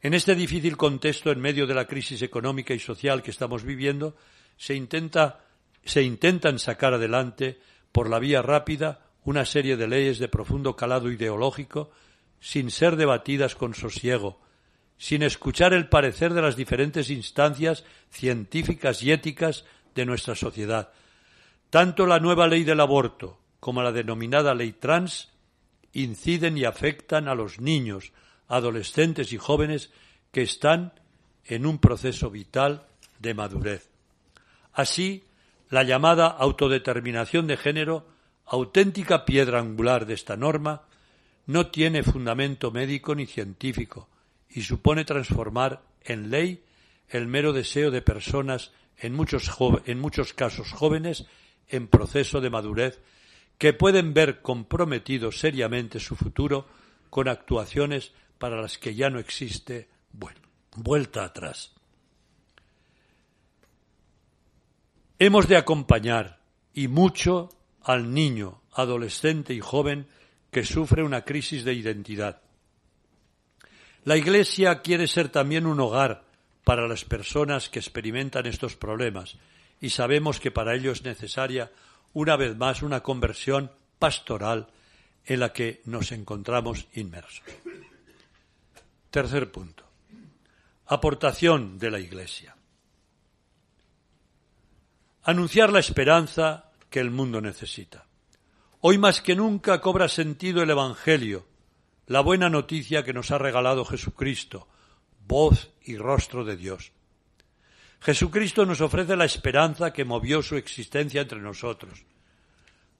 En 0.00 0.14
este 0.14 0.34
difícil 0.34 0.76
contexto, 0.76 1.30
en 1.30 1.40
medio 1.40 1.66
de 1.66 1.74
la 1.74 1.86
crisis 1.86 2.22
económica 2.22 2.72
y 2.72 2.78
social 2.78 3.22
que 3.22 3.30
estamos 3.30 3.64
viviendo, 3.64 4.16
se, 4.56 4.74
intenta, 4.74 5.44
se 5.84 6.02
intentan 6.02 6.58
sacar 6.58 6.94
adelante, 6.94 7.60
por 7.92 8.08
la 8.08 8.18
vía 8.18 8.40
rápida, 8.42 9.00
una 9.24 9.44
serie 9.44 9.76
de 9.76 9.86
leyes 9.86 10.18
de 10.18 10.28
profundo 10.28 10.76
calado 10.76 11.10
ideológico, 11.10 11.90
sin 12.40 12.70
ser 12.70 12.96
debatidas 12.96 13.54
con 13.54 13.74
sosiego, 13.74 14.40
sin 14.98 15.22
escuchar 15.22 15.74
el 15.74 15.88
parecer 15.88 16.32
de 16.32 16.42
las 16.42 16.56
diferentes 16.56 17.10
instancias 17.10 17.84
científicas 18.10 19.02
y 19.02 19.12
éticas 19.12 19.64
de 19.94 20.06
nuestra 20.06 20.34
sociedad. 20.34 20.90
Tanto 21.70 22.06
la 22.06 22.18
nueva 22.18 22.48
ley 22.48 22.64
del 22.64 22.80
aborto 22.80 23.41
como 23.62 23.84
la 23.84 23.92
denominada 23.92 24.56
ley 24.56 24.72
trans 24.72 25.28
inciden 25.92 26.58
y 26.58 26.64
afectan 26.64 27.28
a 27.28 27.36
los 27.36 27.60
niños, 27.60 28.10
adolescentes 28.48 29.32
y 29.32 29.38
jóvenes 29.38 29.92
que 30.32 30.42
están 30.42 30.94
en 31.44 31.64
un 31.66 31.78
proceso 31.78 32.28
vital 32.28 32.88
de 33.20 33.34
madurez. 33.34 33.88
Así, 34.72 35.22
la 35.70 35.84
llamada 35.84 36.26
autodeterminación 36.26 37.46
de 37.46 37.56
género, 37.56 38.08
auténtica 38.46 39.24
piedra 39.24 39.60
angular 39.60 40.06
de 40.06 40.14
esta 40.14 40.36
norma, 40.36 40.82
no 41.46 41.68
tiene 41.68 42.02
fundamento 42.02 42.72
médico 42.72 43.14
ni 43.14 43.26
científico 43.26 44.08
y 44.50 44.62
supone 44.62 45.04
transformar 45.04 45.82
en 46.02 46.30
ley 46.30 46.64
el 47.10 47.28
mero 47.28 47.52
deseo 47.52 47.92
de 47.92 48.02
personas, 48.02 48.72
en 48.98 49.14
muchos, 49.14 49.52
en 49.86 50.00
muchos 50.00 50.32
casos 50.32 50.72
jóvenes, 50.72 51.26
en 51.68 51.86
proceso 51.86 52.40
de 52.40 52.50
madurez, 52.50 53.00
que 53.62 53.72
pueden 53.72 54.12
ver 54.12 54.42
comprometido 54.42 55.30
seriamente 55.30 56.00
su 56.00 56.16
futuro 56.16 56.66
con 57.10 57.28
actuaciones 57.28 58.10
para 58.36 58.60
las 58.60 58.76
que 58.76 58.96
ya 58.96 59.08
no 59.08 59.20
existe 59.20 59.88
vuelta 60.74 61.22
atrás. 61.22 61.72
Hemos 65.20 65.46
de 65.46 65.56
acompañar 65.56 66.40
y 66.74 66.88
mucho 66.88 67.50
al 67.84 68.12
niño, 68.12 68.62
adolescente 68.72 69.54
y 69.54 69.60
joven 69.60 70.08
que 70.50 70.64
sufre 70.64 71.04
una 71.04 71.24
crisis 71.24 71.62
de 71.62 71.74
identidad. 71.74 72.42
La 74.02 74.16
Iglesia 74.16 74.82
quiere 74.82 75.06
ser 75.06 75.28
también 75.28 75.66
un 75.66 75.78
hogar 75.78 76.24
para 76.64 76.88
las 76.88 77.04
personas 77.04 77.68
que 77.68 77.78
experimentan 77.78 78.46
estos 78.46 78.74
problemas 78.74 79.36
y 79.80 79.90
sabemos 79.90 80.40
que 80.40 80.50
para 80.50 80.74
ello 80.74 80.90
es 80.90 81.04
necesaria 81.04 81.70
una 82.14 82.36
vez 82.36 82.56
más 82.56 82.82
una 82.82 83.02
conversión 83.02 83.70
pastoral 83.98 84.68
en 85.24 85.40
la 85.40 85.52
que 85.52 85.82
nos 85.84 86.12
encontramos 86.12 86.86
inmersos. 86.94 87.42
Tercer 89.10 89.50
punto. 89.50 89.84
Aportación 90.86 91.78
de 91.78 91.90
la 91.90 92.00
Iglesia. 92.00 92.56
Anunciar 95.24 95.72
la 95.72 95.78
esperanza 95.78 96.70
que 96.90 97.00
el 97.00 97.10
mundo 97.10 97.40
necesita. 97.40 98.06
Hoy 98.80 98.98
más 98.98 99.20
que 99.20 99.36
nunca 99.36 99.80
cobra 99.80 100.08
sentido 100.08 100.62
el 100.62 100.70
Evangelio, 100.70 101.46
la 102.06 102.20
buena 102.20 102.50
noticia 102.50 103.04
que 103.04 103.12
nos 103.12 103.30
ha 103.30 103.38
regalado 103.38 103.84
Jesucristo, 103.84 104.66
voz 105.26 105.70
y 105.82 105.96
rostro 105.96 106.44
de 106.44 106.56
Dios. 106.56 106.92
Jesucristo 108.02 108.66
nos 108.66 108.80
ofrece 108.80 109.16
la 109.16 109.24
esperanza 109.24 109.92
que 109.92 110.04
movió 110.04 110.42
su 110.42 110.56
existencia 110.56 111.22
entre 111.22 111.40
nosotros. 111.40 112.04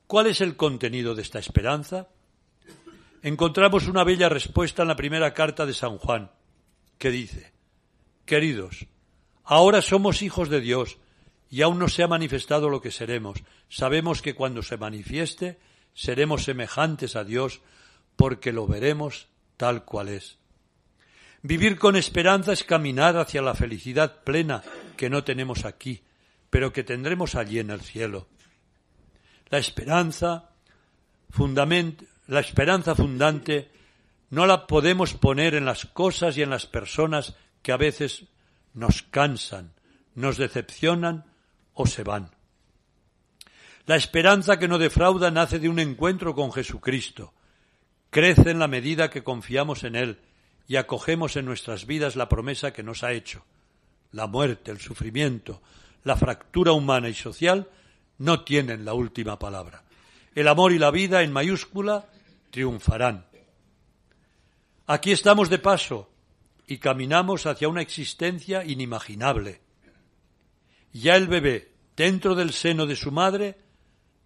¿Cuál 0.07 0.29
es 0.29 0.41
el 0.41 0.57
contenido 0.57 1.15
de 1.15 1.23
esta 1.23 1.39
esperanza? 1.39 2.09
encontramos 3.23 3.87
una 3.87 4.05
bella 4.05 4.29
respuesta 4.29 4.83
en 4.83 4.89
la 4.89 4.97
primera 4.97 5.33
carta 5.33 5.65
de 5.65 5.75
San 5.75 5.97
Juan, 5.99 6.31
que 6.99 7.11
dice, 7.11 7.53
Queridos, 8.27 8.87
ahora 9.45 9.81
somos 9.81 10.23
hijos 10.23 10.49
de 10.49 10.61
Dios 10.61 10.99
y 11.49 11.63
aún 11.63 11.79
no 11.79 11.89
se 11.89 12.03
ha 12.03 12.09
manifestado 12.09 12.69
lo 12.69 12.81
que 12.81 12.91
seremos. 12.91 13.43
Sabemos 13.69 14.23
que 14.23 14.35
cuando 14.35 14.63
se 14.63 14.77
manifieste 14.77 15.59
seremos 15.95 16.45
semejantes 16.45 17.17
a 17.17 17.25
Dios 17.25 17.61
porque 18.17 18.53
lo 18.53 18.67
veremos 18.67 19.29
tal 19.57 19.85
cual 19.85 20.09
es. 20.09 20.39
Vivir 21.43 21.79
con 21.79 21.97
esperanza 21.97 22.53
es 22.53 22.65
caminar 22.65 23.17
hacia 23.17 23.43
la 23.43 23.55
felicidad 23.55 24.23
plena 24.23 24.63
que 24.97 25.11
no 25.11 25.25
tenemos 25.25 25.65
aquí, 25.65 26.03
pero 26.51 26.73
que 26.73 26.85
tendremos 26.85 27.35
allí 27.35 27.59
en 27.59 27.71
el 27.71 27.81
cielo. 27.81 28.29
La 29.51 29.59
esperanza 29.59 30.51
fundamenta, 31.31 32.05
la 32.27 32.41
esperanza 32.41 32.95
fundante 32.95 33.71
no 34.31 34.47
la 34.47 34.67
podemos 34.67 35.15
poner 35.15 35.55
en 35.55 35.65
las 35.65 35.87
cosas 35.87 36.37
y 36.39 36.43
en 36.43 36.51
las 36.51 36.67
personas 36.67 37.37
que 37.63 37.73
a 37.73 37.77
veces 37.77 38.25
nos 38.75 39.03
cansan, 39.03 39.75
nos 40.15 40.39
decepcionan 40.39 41.27
o 41.75 41.87
se 41.87 42.03
van. 42.03 42.31
La 43.87 43.97
esperanza 43.97 44.59
que 44.59 44.69
no 44.69 44.79
defrauda 44.79 45.31
nace 45.31 45.59
de 45.59 45.69
un 45.69 45.79
encuentro 45.79 46.35
con 46.35 46.53
Jesucristo. 46.53 47.35
Crece 48.11 48.51
en 48.51 48.59
la 48.59 48.69
medida 48.69 49.11
que 49.11 49.25
confiamos 49.25 49.85
en 49.85 49.97
Él 49.97 50.21
y 50.69 50.77
acogemos 50.77 51.37
en 51.37 51.45
nuestras 51.45 51.87
vidas 51.87 52.15
la 52.15 52.29
promesa 52.29 52.73
que 52.73 52.83
nos 52.83 53.03
ha 53.03 53.13
hecho. 53.13 53.45
La 54.13 54.27
muerte, 54.27 54.71
el 54.71 54.79
sufrimiento, 54.79 55.63
la 56.05 56.17
fractura 56.17 56.73
humana 56.73 57.09
y 57.09 57.15
social 57.15 57.69
no 58.19 58.45
tienen 58.45 58.85
la 58.85 58.95
última 58.95 59.39
palabra. 59.39 59.83
El 60.35 60.49
amor 60.49 60.73
y 60.73 60.79
la 60.79 60.91
vida 60.91 61.23
en 61.23 61.33
mayúscula 61.33 62.07
triunfarán. 62.51 63.27
Aquí 64.87 65.13
estamos 65.13 65.49
de 65.49 65.59
paso 65.59 66.11
y 66.67 66.79
caminamos 66.79 67.47
hacia 67.47 67.69
una 67.69 67.81
existencia 67.81 68.65
inimaginable. 68.65 69.61
Ya 70.93 71.17
el 71.17 71.27
bebé, 71.27 71.73
dentro 71.97 72.35
del 72.35 72.53
seno 72.53 72.87
de 72.87 72.97
su 72.97 73.11
madre, 73.13 73.59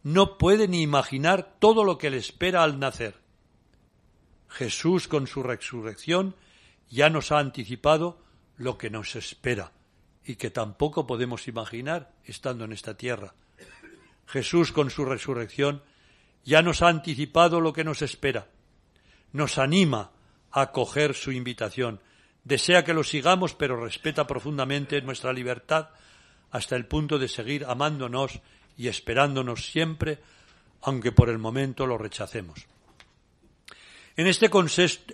no 0.02 0.36
puede 0.36 0.66
ni 0.66 0.82
imaginar 0.82 1.56
todo 1.60 1.84
lo 1.84 1.96
que 1.96 2.10
le 2.10 2.16
espera 2.16 2.64
al 2.64 2.80
nacer. 2.80 3.20
Jesús, 4.48 5.06
con 5.06 5.26
su 5.26 5.42
resurrección, 5.42 6.34
ya 6.88 7.08
nos 7.08 7.30
ha 7.30 7.38
anticipado 7.38 8.20
lo 8.56 8.78
que 8.78 8.90
nos 8.90 9.14
espera 9.16 9.72
y 10.26 10.36
que 10.36 10.50
tampoco 10.50 11.06
podemos 11.06 11.46
imaginar 11.46 12.12
estando 12.24 12.64
en 12.64 12.72
esta 12.72 12.96
tierra. 12.96 13.34
Jesús, 14.26 14.72
con 14.72 14.90
su 14.90 15.04
resurrección, 15.04 15.82
ya 16.44 16.62
nos 16.62 16.82
ha 16.82 16.88
anticipado 16.88 17.60
lo 17.60 17.72
que 17.72 17.84
nos 17.84 18.02
espera. 18.02 18.48
Nos 19.32 19.58
anima 19.58 20.10
a 20.50 20.62
acoger 20.62 21.14
su 21.14 21.30
invitación. 21.30 22.00
Desea 22.42 22.84
que 22.84 22.94
lo 22.94 23.04
sigamos, 23.04 23.54
pero 23.54 23.82
respeta 23.82 24.26
profundamente 24.26 25.00
nuestra 25.00 25.32
libertad 25.32 25.90
hasta 26.50 26.74
el 26.76 26.86
punto 26.86 27.18
de 27.18 27.28
seguir 27.28 27.64
amándonos 27.64 28.40
y 28.76 28.88
esperándonos 28.88 29.66
siempre, 29.66 30.18
aunque 30.82 31.12
por 31.12 31.28
el 31.28 31.38
momento 31.38 31.86
lo 31.86 31.98
rechacemos. 31.98 32.66
En 34.16 34.26
este, 34.26 34.50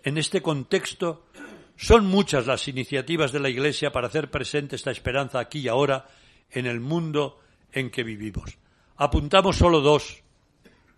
en 0.04 0.18
este 0.18 0.42
contexto, 0.42 1.26
son 1.76 2.06
muchas 2.06 2.46
las 2.46 2.68
iniciativas 2.68 3.32
de 3.32 3.40
la 3.40 3.48
Iglesia 3.48 3.92
para 3.92 4.06
hacer 4.06 4.30
presente 4.30 4.76
esta 4.76 4.90
esperanza 4.90 5.38
aquí 5.40 5.60
y 5.60 5.68
ahora 5.68 6.06
en 6.50 6.66
el 6.66 6.80
mundo 6.80 7.40
en 7.72 7.90
que 7.90 8.04
vivimos. 8.04 8.58
Apuntamos 8.96 9.56
solo 9.56 9.80
dos, 9.80 10.22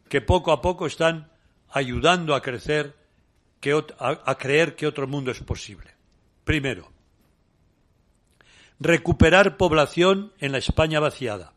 que 0.08 0.20
poco 0.20 0.52
a 0.52 0.60
poco 0.60 0.86
están 0.86 1.30
ayudando 1.70 2.34
a 2.34 2.42
crecer, 2.42 2.94
a 3.98 4.34
creer 4.36 4.76
que 4.76 4.86
otro 4.86 5.06
mundo 5.06 5.30
es 5.30 5.40
posible. 5.40 5.94
Primero, 6.44 6.92
recuperar 8.78 9.56
población 9.56 10.32
en 10.38 10.52
la 10.52 10.58
España 10.58 11.00
vaciada. 11.00 11.54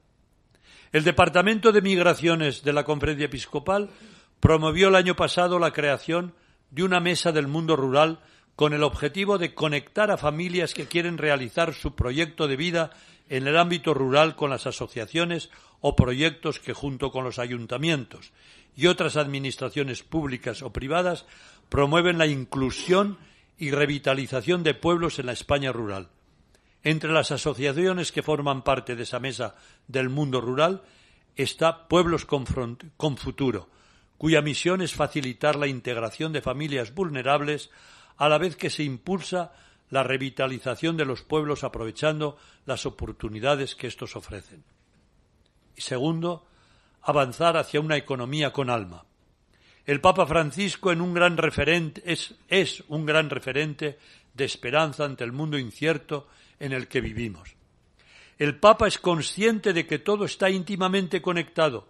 El 0.94 1.04
Departamento 1.04 1.72
de 1.72 1.82
Migraciones 1.82 2.64
de 2.64 2.74
la 2.74 2.86
Conferencia 2.86 3.26
Episcopal 3.26 3.90
promovió 4.40 4.88
el 4.88 4.96
año 4.96 5.16
pasado 5.16 5.60
la 5.60 5.74
creación 5.74 6.34
de 6.72 6.84
una 6.84 7.00
mesa 7.00 7.32
del 7.32 7.48
mundo 7.48 7.76
rural 7.76 8.20
con 8.58 8.74
el 8.74 8.82
objetivo 8.82 9.38
de 9.38 9.54
conectar 9.54 10.10
a 10.10 10.18
familias 10.18 10.74
que 10.74 10.88
quieren 10.88 11.20
realizar 11.20 11.76
su 11.76 11.94
proyecto 11.94 12.48
de 12.48 12.56
vida 12.56 12.90
en 13.30 13.48
el 13.48 13.56
ámbito 13.56 13.94
rural 13.94 14.36
con 14.36 14.50
las 14.50 14.66
asociaciones 14.66 15.52
o 15.80 15.96
proyectos 15.96 16.60
que 16.60 16.74
junto 16.74 17.12
con 17.12 17.24
los 17.24 17.38
ayuntamientos 17.38 18.34
y 18.76 18.88
otras 18.88 19.16
administraciones 19.16 20.02
públicas 20.02 20.64
o 20.64 20.74
privadas 20.74 21.28
promueven 21.70 22.18
la 22.18 22.26
inclusión 22.26 23.20
y 23.60 23.70
revitalización 23.70 24.64
de 24.64 24.74
pueblos 24.74 25.20
en 25.20 25.28
la 25.28 25.34
España 25.34 25.72
rural. 25.72 26.10
Entre 26.82 27.12
las 27.12 27.30
asociaciones 27.30 28.12
que 28.12 28.24
forman 28.24 28.64
parte 28.64 28.96
de 28.96 29.04
esa 29.04 29.20
mesa 29.20 29.54
del 29.88 30.10
mundo 30.10 30.42
rural 30.42 30.82
está 31.36 31.88
Pueblos 31.88 32.26
con, 32.26 32.48
Futuro, 33.18 33.70
cuya 34.18 34.42
misión 34.42 34.82
es 34.82 34.96
facilitar 34.96 35.56
la 35.58 35.68
integración 35.68 36.34
de 36.34 36.42
familias 36.42 36.96
vulnerables 36.96 37.70
a 38.18 38.30
la 38.30 38.38
vez 38.38 38.56
que 38.56 38.70
se 38.70 38.84
impulsa 38.84 39.54
la 39.90 40.04
revitalización 40.04 40.98
de 40.98 41.06
los 41.06 41.22
pueblos 41.22 41.64
aprovechando 41.64 42.38
las 42.66 42.86
oportunidades 42.86 43.76
que 43.76 43.88
estos 43.88 44.16
ofrecen. 44.16 44.64
Y 45.76 45.82
segundo, 45.82 46.46
avanzar 47.02 47.56
hacia 47.56 47.80
una 47.80 47.96
economía 47.96 48.52
con 48.52 48.70
alma. 48.70 49.06
El 49.86 50.02
Papa 50.02 50.26
Francisco 50.26 50.92
en 50.92 51.00
un 51.00 51.14
gran 51.14 51.38
referente, 51.38 52.02
es, 52.06 52.36
es 52.50 52.84
un 52.90 53.06
gran 53.06 53.30
referente 53.30 53.98
de 54.34 54.44
esperanza 54.44 55.06
ante 55.06 55.24
el 55.24 55.32
mundo 55.32 55.58
incierto 55.58 56.28
en 56.60 56.74
el 56.74 56.88
que 56.88 57.00
vivimos. 57.00 57.56
El 58.38 58.60
Papa 58.60 58.88
es 58.88 59.00
consciente 59.00 59.74
de 59.74 59.88
que 59.88 60.00
todo 60.00 60.26
está 60.26 60.50
íntimamente 60.50 61.22
conectado, 61.22 61.88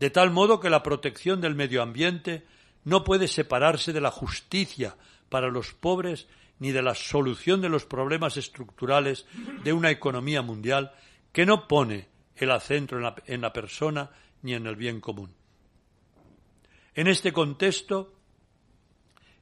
de 0.00 0.10
tal 0.10 0.30
modo 0.30 0.58
que 0.60 0.68
la 0.68 0.82
protección 0.82 1.40
del 1.40 1.54
medio 1.54 1.82
ambiente 1.82 2.44
no 2.84 3.04
puede 3.04 3.28
separarse 3.28 3.92
de 3.92 4.00
la 4.00 4.10
justicia 4.10 4.96
para 5.28 5.48
los 5.48 5.72
pobres 5.72 6.28
ni 6.58 6.72
de 6.72 6.82
la 6.82 6.94
solución 6.94 7.60
de 7.60 7.68
los 7.68 7.84
problemas 7.84 8.36
estructurales 8.36 9.26
de 9.62 9.72
una 9.72 9.90
economía 9.90 10.42
mundial 10.42 10.92
que 11.32 11.44
no 11.44 11.68
pone 11.68 12.08
el 12.36 12.50
acento 12.50 12.96
en 13.26 13.40
la, 13.40 13.52
persona 13.52 14.10
ni 14.42 14.54
en 14.54 14.66
el 14.66 14.76
bien 14.76 15.00
común. 15.00 15.34
En 16.94 17.08
este 17.08 17.32
contexto, 17.32 18.14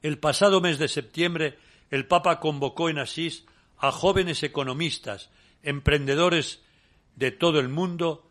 el 0.02 0.18
pasado 0.18 0.60
mes 0.60 0.78
de 0.78 0.88
septiembre, 0.88 1.58
el 1.90 2.06
Papa 2.06 2.40
convocó 2.40 2.88
en 2.88 2.98
Asís 2.98 3.46
a 3.78 3.92
jóvenes 3.92 4.42
economistas, 4.42 5.30
emprendedores 5.62 6.62
de 7.16 7.30
todo 7.30 7.60
el 7.60 7.68
mundo, 7.68 8.28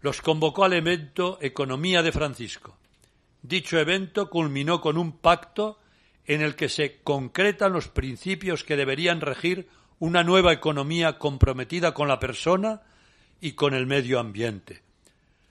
los 0.00 0.20
convocó 0.20 0.64
al 0.64 0.72
evento 0.72 1.38
Economía 1.40 2.02
de 2.02 2.12
Francisco. 2.12 2.76
Dicho 3.42 3.78
evento 3.78 4.28
culminó 4.28 4.80
con 4.80 4.98
un 4.98 5.18
pacto 5.18 5.79
en 6.34 6.42
el 6.42 6.54
que 6.54 6.68
se 6.68 7.00
concretan 7.02 7.72
los 7.72 7.88
principios 7.88 8.62
que 8.62 8.76
deberían 8.76 9.20
regir 9.20 9.68
una 9.98 10.22
nueva 10.22 10.52
economía 10.52 11.18
comprometida 11.18 11.92
con 11.92 12.06
la 12.06 12.20
persona 12.20 12.82
y 13.40 13.54
con 13.54 13.74
el 13.74 13.88
medio 13.88 14.20
ambiente. 14.20 14.80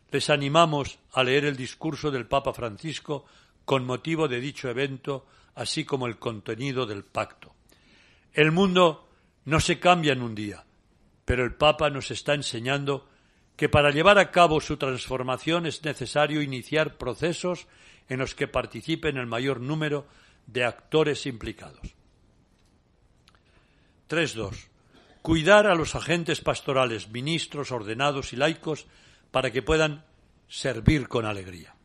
Les 0.10 0.30
animamos 0.30 1.00
a 1.12 1.26
leer 1.26 1.44
el 1.44 1.58
discurso 1.58 2.12
del 2.12 2.28
Papa 2.28 2.54
Francisco 2.54 3.26
con 3.66 3.86
motivo 3.86 4.30
de 4.30 4.40
dicho 4.40 4.70
evento, 4.70 5.28
así 5.54 5.84
como 5.84 6.08
el 6.08 6.18
contenido 6.18 6.86
del 6.86 7.04
pacto. 7.04 7.54
El 8.32 8.54
mundo 8.54 9.10
no 9.44 9.60
se 9.60 9.82
cambia 9.82 10.14
en 10.14 10.22
un 10.22 10.34
día, 10.34 10.64
pero 11.26 11.44
el 11.44 11.56
Papa 11.56 11.90
nos 11.90 12.10
está 12.10 12.36
enseñando 12.36 13.10
que 13.58 13.68
para 13.68 13.92
llevar 13.92 14.18
a 14.18 14.32
cabo 14.32 14.62
su 14.62 14.78
transformación 14.78 15.66
es 15.66 15.84
necesario 15.84 16.42
iniciar 16.42 16.98
procesos 16.98 17.68
en 18.08 18.20
los 18.20 18.34
que 18.34 18.48
participen 18.48 19.18
el 19.18 19.28
mayor 19.28 19.60
número 19.60 20.08
de 20.52 20.66
actores 20.66 21.26
implicados. 21.26 21.96
3.2. 24.10 24.68
Cuidar 25.22 25.68
a 25.68 25.76
los 25.76 25.96
agentes 25.96 26.42
pastorales, 26.42 27.10
ministros, 27.10 27.72
ordenados 27.72 28.34
y 28.34 28.36
laicos 28.36 28.88
para 29.32 29.52
que 29.52 29.62
puedan 29.62 30.06
servir 30.48 31.08
con 31.08 31.26
alegría. 31.26 31.76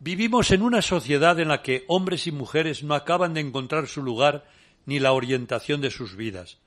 Vivimos 0.00 0.50
en 0.50 0.62
una 0.62 0.82
sociedad 0.82 1.38
en 1.38 1.48
la 1.48 1.62
que 1.62 1.84
hombres 1.86 2.26
y 2.26 2.32
mujeres 2.32 2.82
no 2.82 2.94
acaban 2.94 3.34
de 3.34 3.40
encontrar 3.40 3.86
su 3.86 4.02
lugar 4.02 4.46
ni 4.84 4.98
la 4.98 5.12
orientación 5.12 5.80
de 5.80 5.90
sus 5.90 6.16
vidas. 6.16 6.58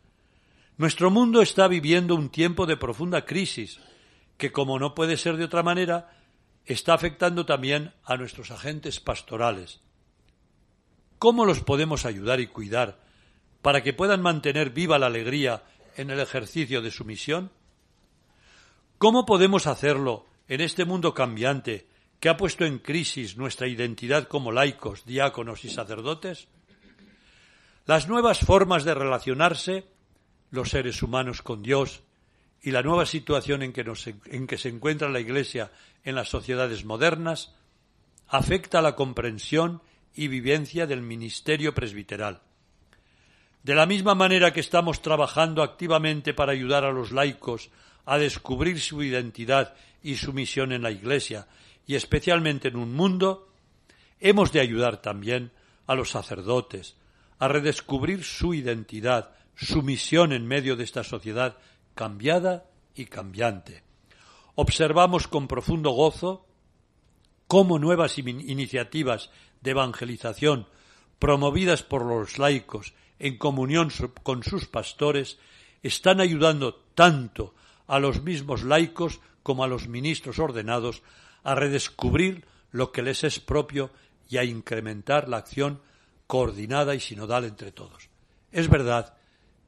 Nuestro 0.77 1.11
mundo 1.11 1.41
está 1.41 1.67
viviendo 1.67 2.15
un 2.15 2.29
tiempo 2.29 2.65
de 2.65 2.77
profunda 2.77 3.25
crisis 3.25 3.79
que, 4.37 4.51
como 4.51 4.79
no 4.79 4.95
puede 4.95 5.17
ser 5.17 5.35
de 5.35 5.43
otra 5.43 5.63
manera, 5.63 6.17
está 6.65 6.93
afectando 6.93 7.45
también 7.45 7.93
a 8.05 8.15
nuestros 8.15 8.51
agentes 8.51 8.99
pastorales. 9.01 9.81
¿Cómo 11.19 11.43
los 11.43 11.59
podemos 11.59 12.05
ayudar 12.05 12.39
y 12.39 12.47
cuidar 12.47 12.97
para 13.61 13.83
que 13.83 13.93
puedan 13.93 14.21
mantener 14.21 14.69
viva 14.69 14.97
la 14.97 15.07
alegría 15.07 15.63
en 15.97 16.09
el 16.11 16.19
ejercicio 16.21 16.81
de 16.81 16.91
su 16.91 17.03
misión? 17.03 17.51
¿Cómo 18.97 19.25
podemos 19.25 19.67
hacerlo 19.67 20.25
en 20.47 20.61
este 20.61 20.85
mundo 20.85 21.13
cambiante 21.13 21.87
que 22.21 22.29
ha 22.29 22.37
puesto 22.37 22.65
en 22.65 22.79
crisis 22.79 23.35
nuestra 23.35 23.67
identidad 23.67 24.29
como 24.29 24.53
laicos, 24.53 25.05
diáconos 25.05 25.65
y 25.65 25.69
sacerdotes? 25.69 26.47
Las 27.85 28.07
nuevas 28.07 28.39
formas 28.39 28.85
de 28.85 28.93
relacionarse 28.93 29.87
los 30.51 30.69
seres 30.69 31.03
humanos 31.03 31.41
con 31.41 31.61
Dios 31.61 32.01
y 32.61 32.71
la 32.71 32.81
nueva 32.81 33.05
situación 33.05 33.61
en 33.61 33.73
que, 33.73 33.85
en 34.25 34.47
que 34.47 34.57
se 34.57 34.69
encuentra 34.69 35.09
la 35.09 35.19
Iglesia 35.19 35.71
en 36.03 36.15
las 36.15 36.29
sociedades 36.29 36.85
modernas 36.85 37.53
afecta 38.27 38.81
la 38.81 38.95
comprensión 38.95 39.81
y 40.15 40.27
vivencia 40.27 40.87
del 40.87 41.01
ministerio 41.01 41.73
presbiteral. 41.73 42.41
De 43.63 43.75
la 43.75 43.85
misma 43.85 44.15
manera 44.15 44.53
que 44.53 44.61
estamos 44.61 45.01
trabajando 45.01 45.63
activamente 45.63 46.33
para 46.33 46.53
ayudar 46.53 46.85
a 46.85 46.91
los 46.91 47.11
laicos 47.11 47.69
a 48.05 48.17
descubrir 48.17 48.79
su 48.79 49.03
identidad 49.03 49.75
y 50.01 50.15
su 50.15 50.33
misión 50.33 50.71
en 50.71 50.81
la 50.81 50.91
Iglesia, 50.91 51.47
y 51.85 51.95
especialmente 51.95 52.69
en 52.69 52.77
un 52.77 52.93
mundo, 52.93 53.51
hemos 54.19 54.51
de 54.51 54.61
ayudar 54.61 55.01
también 55.01 55.51
a 55.87 55.95
los 55.95 56.11
sacerdotes 56.11 56.95
a 57.39 57.47
redescubrir 57.47 58.23
su 58.23 58.53
identidad, 58.53 59.31
su 59.55 59.81
misión 59.81 60.33
en 60.33 60.45
medio 60.45 60.75
de 60.75 60.83
esta 60.83 61.03
sociedad 61.03 61.57
cambiada 61.95 62.65
y 62.95 63.05
cambiante. 63.05 63.83
Observamos 64.55 65.27
con 65.27 65.47
profundo 65.47 65.91
gozo 65.91 66.45
cómo 67.47 67.79
nuevas 67.79 68.17
iniciativas 68.17 69.31
de 69.61 69.71
evangelización 69.71 70.67
promovidas 71.19 71.83
por 71.83 72.05
los 72.05 72.37
laicos 72.37 72.93
en 73.19 73.37
comunión 73.37 73.89
con 74.23 74.43
sus 74.43 74.67
pastores 74.67 75.37
están 75.83 76.21
ayudando 76.21 76.75
tanto 76.95 77.53
a 77.87 77.99
los 77.99 78.23
mismos 78.23 78.63
laicos 78.63 79.19
como 79.43 79.63
a 79.63 79.67
los 79.67 79.87
ministros 79.87 80.39
ordenados 80.39 81.01
a 81.43 81.55
redescubrir 81.55 82.45
lo 82.71 82.91
que 82.91 83.01
les 83.01 83.23
es 83.23 83.39
propio 83.39 83.91
y 84.29 84.37
a 84.37 84.43
incrementar 84.43 85.27
la 85.27 85.37
acción 85.37 85.81
coordinada 86.27 86.95
y 86.95 86.99
sinodal 86.99 87.45
entre 87.45 87.71
todos. 87.71 88.09
Es 88.51 88.69
verdad 88.69 89.17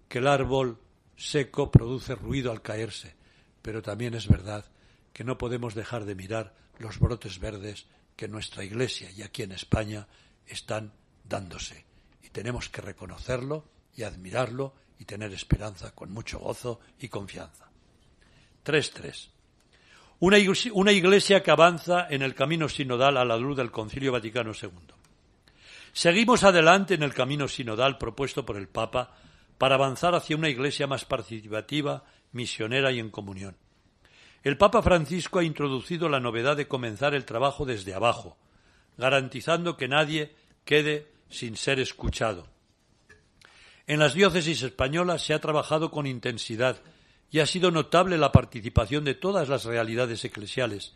que 0.08 0.20
el 0.20 0.28
árbol 0.28 0.78
seco 1.16 1.72
produce 1.72 2.16
ruido 2.16 2.52
al 2.52 2.62
caerse, 2.62 3.16
pero 3.62 3.82
también 3.82 4.14
es 4.14 4.28
verdad 4.28 4.66
que 5.14 5.24
no 5.24 5.38
podemos 5.38 5.76
dejar 5.76 6.06
de 6.06 6.16
mirar 6.16 6.54
los 6.78 7.00
brotes 7.00 7.40
verdes 7.40 7.88
que 8.22 8.28
nuestra 8.28 8.64
Iglesia 8.64 9.10
y 9.10 9.24
aquí 9.24 9.42
en 9.42 9.52
España 9.52 10.06
están 10.46 10.94
dándose. 11.28 11.84
Y 12.22 12.30
tenemos 12.30 12.70
que 12.70 12.80
reconocerlo 12.80 13.66
y 13.96 14.04
admirarlo 14.04 14.76
y 15.00 15.06
tener 15.06 15.34
esperanza 15.34 15.96
con 15.96 16.12
mucho 16.12 16.38
gozo 16.38 16.82
y 17.00 17.08
confianza. 17.08 17.72
3.3. 18.64 19.30
Una, 20.20 20.38
una 20.74 20.92
iglesia 20.92 21.42
que 21.42 21.50
avanza 21.50 22.06
en 22.12 22.22
el 22.22 22.36
camino 22.36 22.70
sinodal 22.70 23.18
a 23.18 23.26
la 23.26 23.38
luz 23.38 23.58
del 23.58 23.72
Concilio 23.72 24.12
Vaticano 24.12 24.52
II. 24.52 24.70
Seguimos 25.92 26.44
adelante 26.44 26.94
en 26.94 27.02
el 27.02 27.16
camino 27.16 27.48
sinodal 27.48 27.98
propuesto 27.98 28.46
por 28.46 28.56
el 28.56 28.68
Papa 28.68 29.16
para 29.58 29.74
avanzar 29.74 30.14
hacia 30.14 30.38
una 30.38 30.50
iglesia 30.50 30.86
más 30.86 31.06
participativa, 31.06 32.04
misionera 32.34 32.92
y 32.92 33.00
en 33.00 33.10
comunión. 33.10 33.58
El 34.44 34.58
Papa 34.58 34.82
Francisco 34.82 35.40
ha 35.40 35.44
introducido 35.44 36.10
la 36.10 36.20
novedad 36.20 36.58
de 36.58 36.68
comenzar 36.68 37.14
el 37.14 37.26
trabajo 37.26 37.66
desde 37.66 37.94
abajo, 37.94 38.38
garantizando 38.98 39.78
que 39.78 39.88
nadie 39.88 40.34
quede 40.66 41.08
sin 41.30 41.56
ser 41.56 41.80
escuchado. 41.80 42.48
En 43.88 44.00
las 44.00 44.14
diócesis 44.14 44.64
españolas 44.64 45.24
se 45.24 45.34
ha 45.34 45.42
trabajado 45.42 45.92
con 45.92 46.08
intensidad 46.08 46.82
y 47.30 47.40
ha 47.40 47.46
sido 47.46 47.72
notable 47.72 48.18
la 48.18 48.32
participación 48.32 49.06
de 49.06 49.16
todas 49.16 49.48
las 49.48 49.66
realidades 49.66 50.24
eclesiales. 50.26 50.94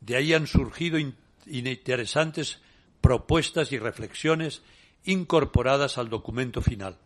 De 0.00 0.16
ahí 0.16 0.34
han 0.34 0.46
surgido 0.46 0.98
interesantes 1.46 2.60
propuestas 3.00 3.72
y 3.72 3.78
reflexiones 3.78 4.62
incorporadas 5.04 5.98
al 5.98 6.08
documento 6.08 6.60
final. 6.60 6.98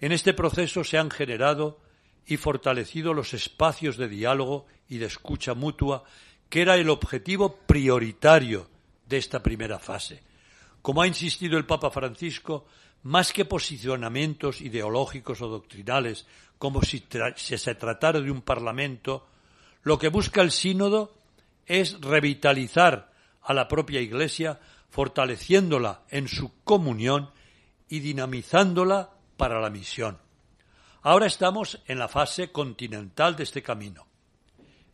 En 0.00 0.12
este 0.12 0.32
proceso 0.32 0.84
se 0.84 0.98
han 0.98 1.10
generado 1.10 1.78
y 2.26 2.36
fortalecido 2.36 3.14
los 3.14 3.34
espacios 3.34 3.96
de 3.96 4.08
diálogo 4.08 4.66
y 4.88 4.98
de 4.98 5.06
escucha 5.06 5.54
mutua, 5.54 6.04
que 6.48 6.62
era 6.62 6.76
el 6.76 6.90
objetivo 6.90 7.56
prioritario 7.66 8.68
de 9.06 9.18
esta 9.18 9.42
primera 9.42 9.78
fase. 9.78 10.22
Como 10.80 11.02
ha 11.02 11.06
insistido 11.06 11.58
el 11.58 11.66
Papa 11.66 11.90
Francisco, 11.90 12.66
más 13.04 13.32
que 13.32 13.44
posicionamientos 13.44 14.60
ideológicos 14.60 15.40
o 15.42 15.48
doctrinales, 15.48 16.26
como 16.58 16.82
si, 16.82 17.04
se 17.36 17.74
tratara 17.74 18.20
de 18.20 18.30
un 18.30 18.42
parlamento, 18.42 19.26
lo 19.82 19.98
que 19.98 20.08
busca 20.08 20.42
el 20.42 20.52
sínodo 20.52 21.14
es 21.66 22.00
revitalizar 22.00 23.12
a 23.42 23.54
la 23.54 23.66
propia 23.66 24.00
Iglesia, 24.00 24.60
fortaleciéndola 24.90 26.02
en 26.10 26.28
su 26.28 26.62
comunión 26.62 27.30
y 27.88 28.00
dinamizándola 28.00 29.10
para 29.36 29.60
la 29.60 29.70
misión. 29.70 30.18
Ahora 31.04 31.26
estamos 31.26 31.80
en 31.88 31.98
la 31.98 32.06
fase 32.06 32.52
continental 32.52 33.34
de 33.34 33.42
este 33.42 33.60
camino. 33.60 34.06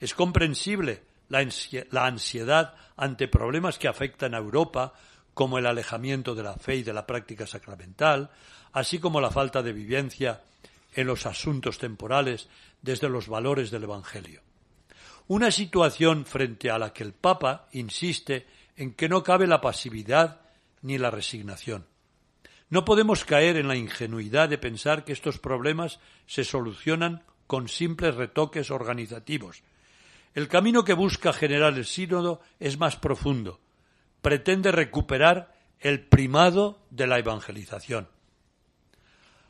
Es 0.00 0.14
comprensible 0.14 1.02
la 1.28 2.06
ansiedad 2.06 2.74
ante 2.96 3.28
problemas 3.28 3.78
que 3.78 3.88
afectan 3.88 4.34
a 4.34 4.38
Europa, 4.38 4.94
como 5.34 5.58
el 5.58 5.66
alejamiento 5.66 6.34
de 6.34 6.42
la 6.42 6.54
fe 6.54 6.76
y 6.76 6.82
de 6.82 6.94
la 6.94 7.06
práctica 7.06 7.46
sacramental, 7.46 8.30
así 8.72 8.98
como 8.98 9.20
la 9.20 9.30
falta 9.30 9.62
de 9.62 9.74
vivencia 9.74 10.40
en 10.94 11.06
los 11.06 11.26
asuntos 11.26 11.76
temporales 11.76 12.48
desde 12.80 13.10
los 13.10 13.28
valores 13.28 13.70
del 13.70 13.84
Evangelio. 13.84 14.40
Una 15.26 15.50
situación 15.50 16.24
frente 16.24 16.70
a 16.70 16.78
la 16.78 16.94
que 16.94 17.04
el 17.04 17.12
Papa 17.12 17.68
insiste 17.72 18.46
en 18.76 18.94
que 18.94 19.10
no 19.10 19.22
cabe 19.22 19.46
la 19.46 19.60
pasividad 19.60 20.40
ni 20.80 20.96
la 20.96 21.10
resignación. 21.10 21.84
No 22.70 22.84
podemos 22.84 23.24
caer 23.24 23.56
en 23.56 23.68
la 23.68 23.76
ingenuidad 23.76 24.48
de 24.48 24.58
pensar 24.58 25.04
que 25.04 25.12
estos 25.12 25.38
problemas 25.38 26.00
se 26.26 26.44
solucionan 26.44 27.22
con 27.46 27.68
simples 27.68 28.14
retoques 28.14 28.70
organizativos. 28.70 29.62
El 30.34 30.48
camino 30.48 30.84
que 30.84 30.92
busca 30.92 31.32
generar 31.32 31.74
el 31.74 31.86
sínodo 31.86 32.40
es 32.60 32.78
más 32.78 32.96
profundo. 32.96 33.58
Pretende 34.20 34.70
recuperar 34.70 35.54
el 35.80 36.00
primado 36.00 36.80
de 36.90 37.06
la 37.06 37.18
evangelización. 37.18 38.08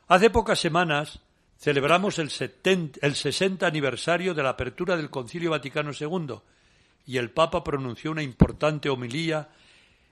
Hace 0.06 0.30
pocas 0.30 0.60
semanas 0.60 1.20
celebramos 1.58 2.18
el, 2.18 2.30
el 3.02 3.14
60 3.14 3.66
aniversario 3.66 4.32
de 4.32 4.42
la 4.42 4.50
apertura 4.50 4.96
del 4.96 5.10
Concilio 5.10 5.50
Vaticano 5.50 5.90
II 5.98 6.36
y 7.04 7.16
el 7.16 7.30
Papa 7.30 7.64
pronunció 7.64 8.12
una 8.12 8.22
importante 8.22 8.88
homilía 8.88 9.48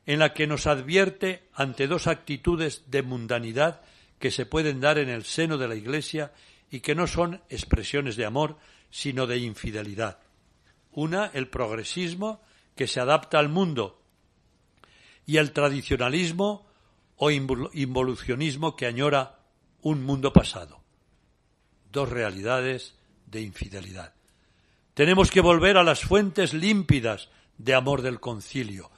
en 0.06 0.20
la 0.20 0.32
que 0.32 0.46
nos 0.46 0.66
advierte 0.66 1.48
ante 1.52 1.88
dos 1.88 2.06
actitudes 2.06 2.84
de 2.86 3.02
mundanidad 3.02 3.82
que 4.18 4.30
se 4.30 4.46
pueden 4.46 4.80
dar 4.80 4.98
en 4.98 5.08
el 5.08 5.24
seno 5.24 5.58
de 5.58 5.68
la 5.68 5.74
Iglesia 5.74 6.32
y 6.70 6.80
que 6.80 6.94
no 6.94 7.06
son 7.06 7.42
expresiones 7.48 8.16
de 8.16 8.24
amor, 8.24 8.56
sino 8.90 9.26
de 9.26 9.38
infidelidad. 9.38 10.18
Una, 10.92 11.26
el 11.34 11.48
progresismo, 11.48 12.40
que 12.74 12.86
se 12.86 13.00
adapta 13.00 13.38
al 13.38 13.48
mundo, 13.48 14.00
y 15.26 15.38
el 15.38 15.52
tradicionalismo 15.52 16.66
o 17.16 17.30
involucionismo 17.30 18.76
que 18.76 18.86
añora 18.86 19.40
un 19.82 20.04
mundo 20.04 20.32
pasado. 20.32 20.82
Dos 21.90 22.08
realidades 22.08 22.94
de 23.26 23.40
infidelidad. 23.42 24.14
Tenemos 24.94 25.30
que 25.30 25.40
volver 25.40 25.76
a 25.76 25.84
las 25.84 26.00
fuentes 26.00 26.54
límpidas 26.54 27.28
de 27.58 27.74
amor 27.74 28.02
del 28.02 28.20
concilio, 28.20 28.90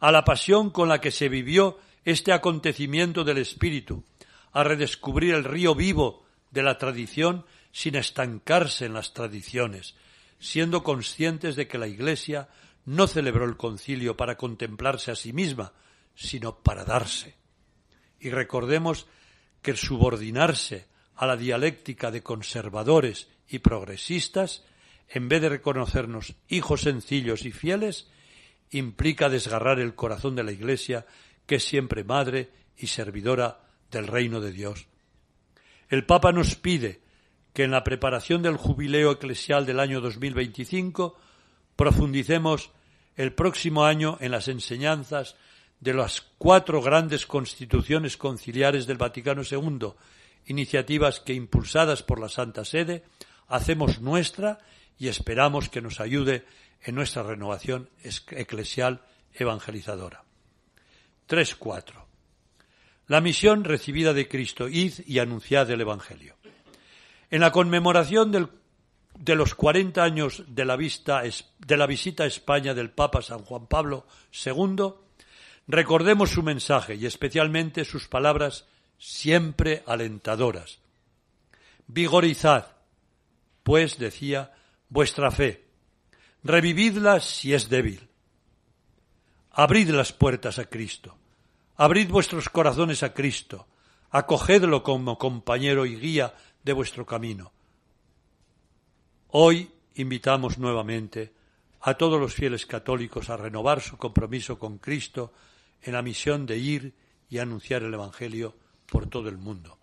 a 0.00 0.12
la 0.12 0.24
pasión 0.24 0.70
con 0.70 0.88
la 0.88 1.00
que 1.00 1.10
se 1.10 1.28
vivió 1.28 1.78
este 2.04 2.32
acontecimiento 2.32 3.24
del 3.24 3.38
espíritu, 3.38 4.04
a 4.52 4.64
redescubrir 4.64 5.34
el 5.34 5.44
río 5.44 5.74
vivo 5.74 6.24
de 6.50 6.62
la 6.62 6.78
tradición 6.78 7.44
sin 7.72 7.96
estancarse 7.96 8.86
en 8.86 8.94
las 8.94 9.12
tradiciones, 9.12 9.96
siendo 10.38 10.82
conscientes 10.82 11.56
de 11.56 11.68
que 11.68 11.78
la 11.78 11.88
Iglesia 11.88 12.48
no 12.84 13.06
celebró 13.06 13.44
el 13.44 13.56
concilio 13.56 14.16
para 14.16 14.36
contemplarse 14.36 15.10
a 15.10 15.16
sí 15.16 15.32
misma, 15.32 15.72
sino 16.14 16.58
para 16.58 16.84
darse. 16.84 17.34
Y 18.20 18.30
recordemos 18.30 19.06
que 19.60 19.72
el 19.72 19.76
subordinarse 19.76 20.86
a 21.16 21.26
la 21.26 21.36
dialéctica 21.36 22.10
de 22.10 22.22
conservadores 22.22 23.28
y 23.48 23.58
progresistas, 23.58 24.64
en 25.08 25.28
vez 25.28 25.42
de 25.42 25.48
reconocernos 25.48 26.34
hijos 26.48 26.82
sencillos 26.82 27.44
y 27.44 27.52
fieles, 27.52 28.08
implica 28.78 29.28
desgarrar 29.28 29.80
el 29.80 29.94
corazón 29.94 30.36
de 30.36 30.44
la 30.44 30.52
Iglesia, 30.52 31.06
que 31.46 31.56
es 31.56 31.64
siempre 31.64 32.04
madre 32.04 32.50
y 32.76 32.88
servidora 32.88 33.60
del 33.90 34.06
reino 34.06 34.40
de 34.40 34.52
Dios. 34.52 34.86
El 35.88 36.04
Papa 36.04 36.32
nos 36.32 36.56
pide 36.56 37.00
que 37.52 37.64
en 37.64 37.70
la 37.70 37.84
preparación 37.84 38.42
del 38.42 38.56
jubileo 38.56 39.12
eclesial 39.12 39.64
del 39.64 39.80
año 39.80 40.00
2025 40.00 41.16
profundicemos 41.76 42.70
el 43.16 43.32
próximo 43.32 43.84
año 43.84 44.18
en 44.20 44.32
las 44.32 44.48
enseñanzas 44.48 45.36
de 45.80 45.94
las 45.94 46.22
cuatro 46.38 46.82
grandes 46.82 47.26
constituciones 47.26 48.16
conciliares 48.16 48.86
del 48.86 48.98
Vaticano 48.98 49.42
II, 49.48 49.88
iniciativas 50.46 51.20
que, 51.20 51.34
impulsadas 51.34 52.02
por 52.02 52.20
la 52.20 52.28
Santa 52.28 52.64
Sede, 52.64 53.04
hacemos 53.48 54.00
nuestra 54.00 54.58
y 54.98 55.08
esperamos 55.08 55.68
que 55.68 55.82
nos 55.82 56.00
ayude 56.00 56.44
en 56.82 56.94
nuestra 56.94 57.22
renovación 57.22 57.90
eclesial 58.02 59.02
evangelizadora. 59.34 60.24
3.4. 61.28 62.06
La 63.08 63.20
misión 63.20 63.64
recibida 63.64 64.12
de 64.12 64.28
Cristo, 64.28 64.68
id 64.68 64.94
y 65.06 65.18
anunciad 65.18 65.70
el 65.70 65.80
Evangelio. 65.80 66.34
En 67.30 67.40
la 67.40 67.52
conmemoración 67.52 68.32
de 68.32 69.34
los 69.34 69.54
40 69.54 70.02
años 70.02 70.42
de 70.48 70.64
la, 70.64 70.76
de 70.76 71.76
la 71.76 71.86
visita 71.86 72.24
a 72.24 72.26
España 72.26 72.74
del 72.74 72.90
Papa 72.90 73.22
San 73.22 73.40
Juan 73.40 73.66
Pablo 73.66 74.06
II, 74.44 74.92
recordemos 75.68 76.30
su 76.30 76.42
mensaje 76.42 76.96
y 76.96 77.06
especialmente 77.06 77.84
sus 77.84 78.08
palabras 78.08 78.66
siempre 78.98 79.82
alentadoras. 79.86 80.78
Vigorizad, 81.86 82.66
pues, 83.62 83.98
decía, 83.98 84.52
vuestra 84.88 85.30
fe, 85.30 85.65
revividla 86.46 87.20
si 87.20 87.54
es 87.54 87.68
débil. 87.68 88.08
Abrid 89.50 89.90
las 89.90 90.12
puertas 90.12 90.58
a 90.58 90.66
Cristo, 90.66 91.16
abrid 91.76 92.10
vuestros 92.10 92.48
corazones 92.48 93.02
a 93.02 93.14
Cristo, 93.14 93.66
acogedlo 94.10 94.82
como 94.82 95.18
compañero 95.18 95.86
y 95.86 95.96
guía 95.96 96.34
de 96.62 96.72
vuestro 96.72 97.06
camino. 97.06 97.52
Hoy 99.28 99.70
invitamos 99.94 100.58
nuevamente 100.58 101.32
a 101.80 101.94
todos 101.94 102.20
los 102.20 102.34
fieles 102.34 102.66
católicos 102.66 103.30
a 103.30 103.36
renovar 103.36 103.80
su 103.80 103.96
compromiso 103.96 104.58
con 104.58 104.78
Cristo 104.78 105.32
en 105.82 105.92
la 105.94 106.02
misión 106.02 106.46
de 106.46 106.58
ir 106.58 106.94
y 107.28 107.38
anunciar 107.38 107.82
el 107.82 107.94
Evangelio 107.94 108.54
por 108.86 109.06
todo 109.06 109.28
el 109.28 109.38
mundo. 109.38 109.78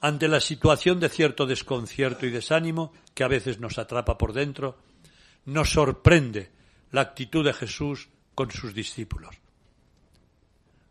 Ante 0.00 0.28
la 0.28 0.40
situación 0.40 1.00
de 1.00 1.08
cierto 1.08 1.46
desconcierto 1.46 2.26
y 2.26 2.30
desánimo 2.30 2.92
que 3.14 3.24
a 3.24 3.28
veces 3.28 3.60
nos 3.60 3.78
atrapa 3.78 4.18
por 4.18 4.32
dentro, 4.32 4.76
nos 5.46 5.70
sorprende 5.70 6.50
la 6.90 7.00
actitud 7.00 7.44
de 7.44 7.52
Jesús 7.52 8.08
con 8.34 8.50
sus 8.50 8.74
discípulos. 8.74 9.34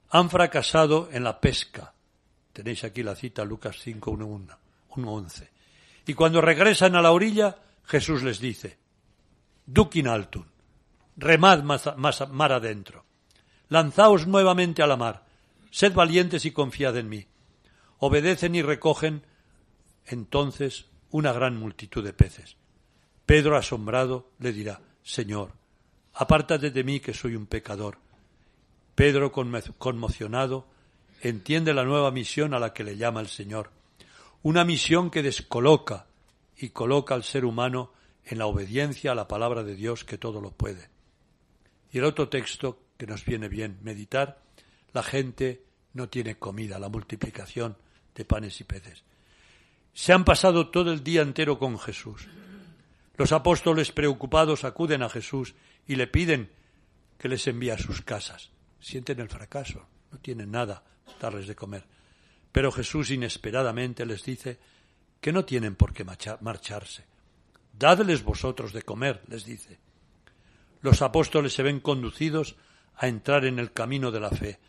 Han 0.09 0.29
fracasado 0.29 1.09
en 1.11 1.23
la 1.23 1.39
pesca. 1.39 1.93
Tenéis 2.53 2.83
aquí 2.83 3.03
la 3.03 3.15
cita 3.15 3.43
Lucas 3.43 3.77
5, 3.81 4.11
1, 4.11 4.59
11. 4.89 5.49
Y 6.07 6.13
cuando 6.13 6.41
regresan 6.41 6.95
a 6.95 7.01
la 7.01 7.11
orilla, 7.11 7.57
Jesús 7.83 8.23
les 8.23 8.39
dice, 8.39 8.77
Dukin 9.65 10.07
altun, 10.07 10.45
remad 11.17 11.63
mar 11.63 12.51
adentro, 12.51 13.05
lanzaos 13.69 14.27
nuevamente 14.27 14.83
a 14.83 14.87
la 14.87 14.95
mar, 14.95 15.25
sed 15.71 15.93
valientes 15.93 16.45
y 16.45 16.51
confiad 16.51 16.97
en 16.97 17.09
mí. 17.09 17.27
Obedecen 17.97 18.55
y 18.55 18.61
recogen 18.61 19.23
entonces 20.05 20.85
una 21.09 21.33
gran 21.33 21.57
multitud 21.57 22.03
de 22.03 22.13
peces. 22.13 22.57
Pedro, 23.25 23.57
asombrado, 23.57 24.29
le 24.39 24.53
dirá, 24.53 24.81
Señor, 25.03 25.53
apártate 26.13 26.71
de 26.71 26.83
mí 26.83 26.99
que 26.99 27.13
soy 27.13 27.35
un 27.35 27.47
pecador. 27.47 27.97
Pedro, 28.93 29.31
conmocionado, 29.31 30.67
entiende 31.21 31.73
la 31.73 31.83
nueva 31.83 32.11
misión 32.11 32.53
a 32.53 32.59
la 32.59 32.73
que 32.73 32.83
le 32.83 32.97
llama 32.97 33.21
el 33.21 33.27
Señor, 33.27 33.71
una 34.43 34.63
misión 34.63 35.09
que 35.09 35.23
descoloca 35.23 36.05
y 36.57 36.69
coloca 36.69 37.15
al 37.15 37.23
ser 37.23 37.45
humano 37.45 37.91
en 38.23 38.37
la 38.37 38.45
obediencia 38.45 39.11
a 39.11 39.15
la 39.15 39.27
palabra 39.27 39.63
de 39.63 39.75
Dios 39.75 40.03
que 40.03 40.17
todo 40.17 40.39
lo 40.39 40.51
puede. 40.51 40.89
Y 41.91 41.97
el 41.97 42.05
otro 42.05 42.29
texto 42.29 42.79
que 42.97 43.07
nos 43.07 43.25
viene 43.25 43.49
bien 43.49 43.79
meditar, 43.81 44.39
la 44.93 45.03
gente 45.03 45.63
no 45.93 46.09
tiene 46.09 46.37
comida, 46.37 46.79
la 46.79 46.89
multiplicación 46.89 47.75
de 48.13 48.25
panes 48.25 48.59
y 48.61 48.63
peces. 48.63 49.03
Se 49.93 50.13
han 50.13 50.25
pasado 50.25 50.69
todo 50.69 50.91
el 50.91 51.03
día 51.03 51.21
entero 51.21 51.57
con 51.57 51.77
Jesús. 51.79 52.27
Los 53.17 53.31
apóstoles 53.31 53.91
preocupados 53.91 54.63
acuden 54.63 55.01
a 55.03 55.09
Jesús 55.09 55.55
y 55.87 55.95
le 55.95 56.07
piden 56.07 56.51
que 57.17 57.29
les 57.29 57.47
envíe 57.47 57.71
a 57.71 57.77
sus 57.77 58.01
casas. 58.01 58.51
Sienten 58.79 59.19
el 59.19 59.29
fracaso, 59.29 59.87
no 60.11 60.19
tienen 60.19 60.51
nada 60.51 60.83
darles 61.19 61.47
de 61.47 61.55
comer. 61.55 61.85
Pero 62.51 62.71
Jesús 62.71 63.11
inesperadamente 63.11 64.05
les 64.05 64.23
dice 64.23 64.59
que 65.21 65.31
no 65.31 65.45
tienen 65.45 65.75
por 65.75 65.93
qué 65.93 66.05
marcharse. 66.41 67.05
Dadles 67.77 68.23
vosotros 68.23 68.73
de 68.73 68.83
comer, 68.83 69.21
les 69.27 69.45
dice. 69.45 69.79
Los 70.81 71.01
apóstoles 71.01 71.53
se 71.53 71.63
ven 71.63 71.79
conducidos 71.79 72.55
a 72.95 73.07
entrar 73.07 73.45
en 73.45 73.59
el 73.59 73.71
camino 73.71 74.11
de 74.11 74.19
la 74.19 74.29
fe. 74.29 74.59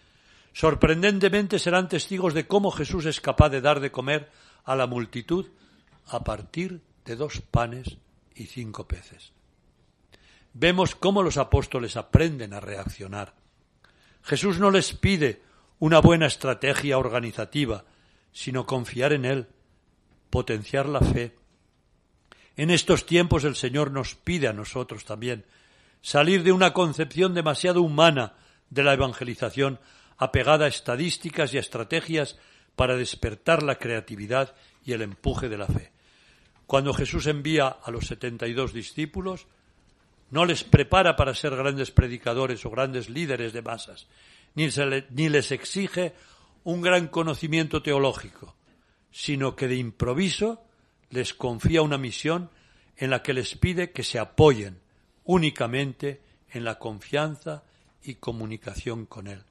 Sorprendentemente 0.53 1.59
serán 1.59 1.88
testigos 1.88 2.32
de 2.32 2.47
cómo 2.47 2.70
Jesús 2.70 3.05
es 3.05 3.20
capaz 3.20 3.51
de 3.51 3.61
dar 3.61 3.80
de 3.80 3.92
comer 3.92 4.30
a 4.64 4.74
la 4.74 4.86
multitud 4.86 5.47
a 6.07 6.24
partir 6.24 6.80
de 7.05 7.16
dos 7.16 7.40
panes 7.40 7.99
y 8.37 8.47
cinco 8.47 8.87
peces. 8.87 9.32
Vemos 10.53 10.95
cómo 10.95 11.22
los 11.22 11.37
apóstoles 11.37 11.97
aprenden 11.97 12.55
a 12.55 12.61
reaccionar. 12.61 13.34
Jesús 14.22 14.59
no 14.59 14.70
les 14.70 14.93
pide 14.93 15.43
una 15.78 16.01
buena 16.01 16.26
estrategia 16.26 16.99
organizativa, 16.99 17.84
sino 18.32 18.66
confiar 18.66 19.12
en 19.12 19.24
Él, 19.24 19.49
potenciar 20.30 20.89
la 20.89 21.01
fe. 21.01 21.37
En 22.57 22.70
estos 22.70 23.07
tiempos 23.07 23.45
el 23.45 23.57
Señor 23.57 23.91
nos 23.91 24.14
pide 24.14 24.49
a 24.49 24.53
nosotros 24.53 25.05
también 25.05 25.45
salir 26.01 26.43
de 26.43 26.53
una 26.53 26.72
concepción 26.72 27.34
demasiado 27.34 27.82
humana 27.82 28.34
de 28.70 28.82
la 28.82 28.95
evangelización 28.95 29.78
apegada 30.16 30.64
a 30.64 30.68
estadísticas 30.68 31.53
y 31.53 31.59
a 31.59 31.61
estrategias 31.61 32.39
para 32.74 32.97
despertar 32.97 33.62
la 33.62 33.76
creatividad 33.76 34.55
y 34.84 34.93
el 34.93 35.03
empuje 35.03 35.49
de 35.49 35.59
la 35.59 35.66
fe. 35.66 35.93
Cuando 36.67 36.93
Jesús 36.93 37.27
envía 37.27 37.69
a 37.69 37.91
los 37.91 38.07
setenta 38.07 38.47
y 38.47 38.53
dos 38.53 38.73
discípulos, 38.73 39.47
no 40.31 40.45
les 40.45 40.64
prepara 40.64 41.14
para 41.14 41.35
ser 41.35 41.55
grandes 41.55 41.91
predicadores 41.91 42.64
o 42.67 42.71
grandes 42.71 43.09
líderes 43.09 43.53
de 43.53 43.62
masas, 43.62 44.09
ni, 44.55 44.69
ni 45.11 45.29
les 45.29 45.53
exige 45.53 46.14
un 46.64 46.83
gran 46.83 47.07
conocimiento 47.07 47.83
teológico, 47.83 48.57
sino 49.12 49.55
que 49.55 49.69
de 49.69 49.77
improviso 49.77 50.64
les 51.11 51.33
confía 51.35 51.83
una 51.83 51.99
misión 51.99 52.51
en 52.97 53.11
la 53.11 53.23
que 53.23 53.35
les 53.35 53.55
pide 53.55 53.93
que 53.93 54.03
se 54.03 54.19
apoyen 54.19 54.81
únicamente 55.25 56.21
en 56.51 56.64
la 56.64 56.79
confianza 56.79 57.62
y 58.03 58.17
comunicación 58.17 59.07
con 59.07 59.29
Él. 59.29 59.43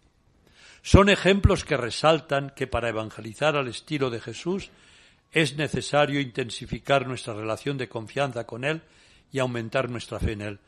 Son 0.81 1.09
ejemplos 1.09 1.63
que 1.63 1.77
resaltan 1.77 2.51
que 2.55 2.67
para 2.67 2.89
evangelizar 2.89 3.55
al 3.55 3.67
estilo 3.67 4.09
de 4.09 4.19
Jesús 4.19 4.71
es 5.31 5.55
necesario 5.57 6.19
intensificar 6.19 7.07
nuestra 7.07 7.33
relación 7.33 7.77
de 7.77 7.89
confianza 7.89 8.45
con 8.45 8.63
Él 8.63 8.81
y 9.31 9.39
aumentar 9.39 9.89
nuestra 9.89 10.19
fe 10.19 10.33
en 10.33 10.41
Él. 10.41 10.59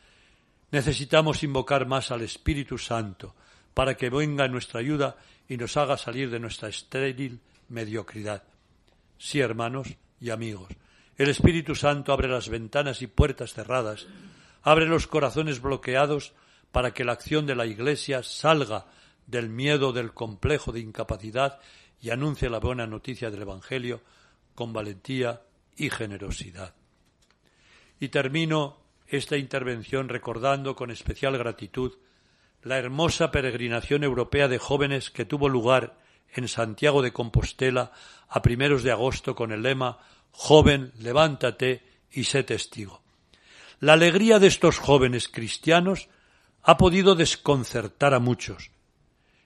Necesitamos 0.71 1.43
invocar 1.43 1.85
más 1.85 2.11
al 2.11 2.21
Espíritu 2.21 2.77
Santo 2.77 3.35
para 3.73 3.95
que 3.95 4.09
venga 4.09 4.45
en 4.45 4.51
nuestra 4.51 4.79
ayuda 4.79 5.15
y 5.47 5.55
nos 5.57 5.77
haga 5.77 5.97
salir 5.97 6.29
de 6.29 6.39
nuestra 6.39 6.67
estéril 6.67 7.39
mediocridad. 7.69 8.43
Sí, 9.17 9.39
hermanos 9.39 9.87
y 10.19 10.29
amigos, 10.29 10.69
el 11.17 11.29
Espíritu 11.29 11.73
Santo 11.75 12.11
abre 12.11 12.27
las 12.27 12.49
ventanas 12.49 13.01
y 13.01 13.07
puertas 13.07 13.53
cerradas, 13.53 14.07
abre 14.63 14.85
los 14.85 15.07
corazones 15.07 15.61
bloqueados 15.61 16.33
para 16.71 16.93
que 16.93 17.05
la 17.05 17.13
acción 17.13 17.45
de 17.45 17.55
la 17.55 17.65
Iglesia 17.65 18.21
salga 18.23 18.85
del 19.25 19.49
miedo 19.49 19.93
del 19.93 20.13
complejo 20.13 20.71
de 20.71 20.79
incapacidad 20.79 21.59
y 22.01 22.09
anuncie 22.09 22.49
la 22.49 22.59
buena 22.59 22.85
noticia 22.85 23.31
del 23.31 23.41
Evangelio 23.41 24.01
con 24.57 24.73
valentía 24.73 25.43
y 25.75 25.91
generosidad. 25.91 26.73
Y 27.99 28.09
termino 28.09 28.79
esta 29.07 29.37
intervención 29.37 30.09
recordando 30.09 30.75
con 30.75 30.89
especial 30.89 31.37
gratitud 31.37 31.93
la 32.63 32.79
hermosa 32.79 33.29
peregrinación 33.29 34.03
europea 34.03 34.47
de 34.47 34.57
jóvenes 34.57 35.11
que 35.11 35.25
tuvo 35.25 35.47
lugar 35.47 35.99
en 36.33 36.47
Santiago 36.47 37.03
de 37.03 37.13
Compostela 37.13 37.91
a 38.27 38.41
primeros 38.41 38.81
de 38.81 38.89
agosto 38.89 39.35
con 39.35 39.51
el 39.51 39.61
lema 39.61 39.99
Joven, 40.31 40.91
levántate 40.97 41.83
y 42.11 42.23
sé 42.23 42.41
testigo. 42.41 43.03
La 43.79 43.93
alegría 43.93 44.39
de 44.39 44.47
estos 44.47 44.79
jóvenes 44.79 45.27
cristianos 45.27 46.09
ha 46.63 46.77
podido 46.77 47.13
desconcertar 47.13 48.15
a 48.15 48.19
muchos. 48.19 48.71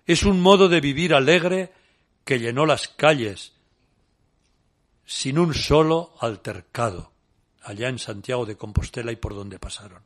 Es 0.06 0.24
un 0.24 0.40
modo 0.40 0.70
de 0.70 0.80
vivir 0.80 1.14
alegre 1.14 1.74
que 2.24 2.40
llenó 2.40 2.66
las 2.66 2.88
calles 2.88 3.52
sin 5.06 5.40
un 5.40 5.54
solo 5.54 6.14
altercado, 6.20 7.12
allá 7.64 7.90
en 7.90 8.00
Santiago 8.00 8.46
de 8.46 8.58
Compostela 8.58 9.12
y 9.12 9.16
por 9.16 9.36
donde 9.36 9.60
pasaron. 9.60 10.04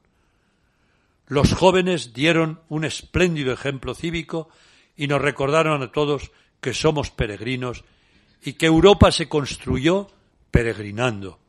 Los 1.28 1.54
jóvenes 1.54 2.14
dieron 2.14 2.62
un 2.70 2.86
espléndido 2.86 3.52
ejemplo 3.52 3.96
cívico 3.96 4.50
y 4.96 5.08
nos 5.08 5.22
recordaron 5.22 5.82
a 5.82 5.92
todos 5.92 6.32
que 6.62 6.74
somos 6.74 7.12
peregrinos 7.12 7.84
y 8.44 8.54
que 8.54 8.68
Europa 8.68 9.12
se 9.12 9.28
construyó 9.28 10.08
peregrinando. 10.52 11.40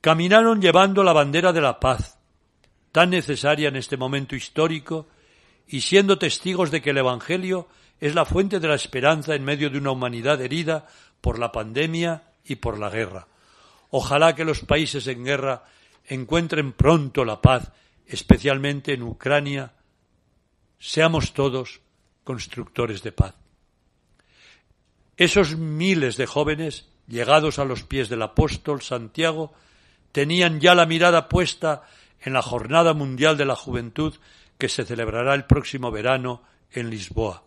Caminaron 0.00 0.60
llevando 0.60 1.02
la 1.02 1.14
bandera 1.14 1.52
de 1.52 1.62
la 1.62 1.80
paz, 1.80 2.18
tan 2.92 3.10
necesaria 3.10 3.68
en 3.68 3.76
este 3.76 3.96
momento 3.96 4.36
histórico, 4.36 5.08
y 5.66 5.80
siendo 5.80 6.18
testigos 6.18 6.70
de 6.70 6.82
que 6.82 6.90
el 6.90 6.98
Evangelio 6.98 7.68
es 8.00 8.14
la 8.14 8.26
fuente 8.26 8.60
de 8.60 8.68
la 8.68 8.74
esperanza 8.74 9.34
en 9.34 9.44
medio 9.44 9.70
de 9.70 9.78
una 9.78 9.92
humanidad 9.92 10.40
herida 10.42 10.86
por 11.22 11.38
la 11.38 11.52
pandemia 11.52 12.22
y 12.44 12.56
por 12.56 12.78
la 12.78 12.90
guerra. 12.90 13.26
Ojalá 13.90 14.34
que 14.34 14.44
los 14.44 14.60
países 14.60 15.06
en 15.06 15.24
guerra 15.24 15.64
encuentren 16.06 16.72
pronto 16.72 17.24
la 17.24 17.40
paz, 17.40 17.72
especialmente 18.06 18.92
en 18.92 19.02
Ucrania. 19.02 19.72
Seamos 20.78 21.32
todos 21.32 21.80
constructores 22.24 23.02
de 23.02 23.12
paz. 23.12 23.34
Esos 25.16 25.56
miles 25.56 26.16
de 26.16 26.26
jóvenes, 26.26 26.88
llegados 27.06 27.58
a 27.58 27.64
los 27.64 27.84
pies 27.84 28.08
del 28.08 28.22
apóstol 28.22 28.82
Santiago, 28.82 29.54
tenían 30.12 30.60
ya 30.60 30.74
la 30.74 30.86
mirada 30.86 31.28
puesta 31.28 31.82
en 32.20 32.32
la 32.32 32.42
Jornada 32.42 32.94
Mundial 32.94 33.36
de 33.36 33.44
la 33.44 33.56
Juventud 33.56 34.14
que 34.58 34.68
se 34.68 34.84
celebrará 34.84 35.34
el 35.34 35.44
próximo 35.44 35.90
verano 35.90 36.42
en 36.72 36.90
Lisboa. 36.90 37.44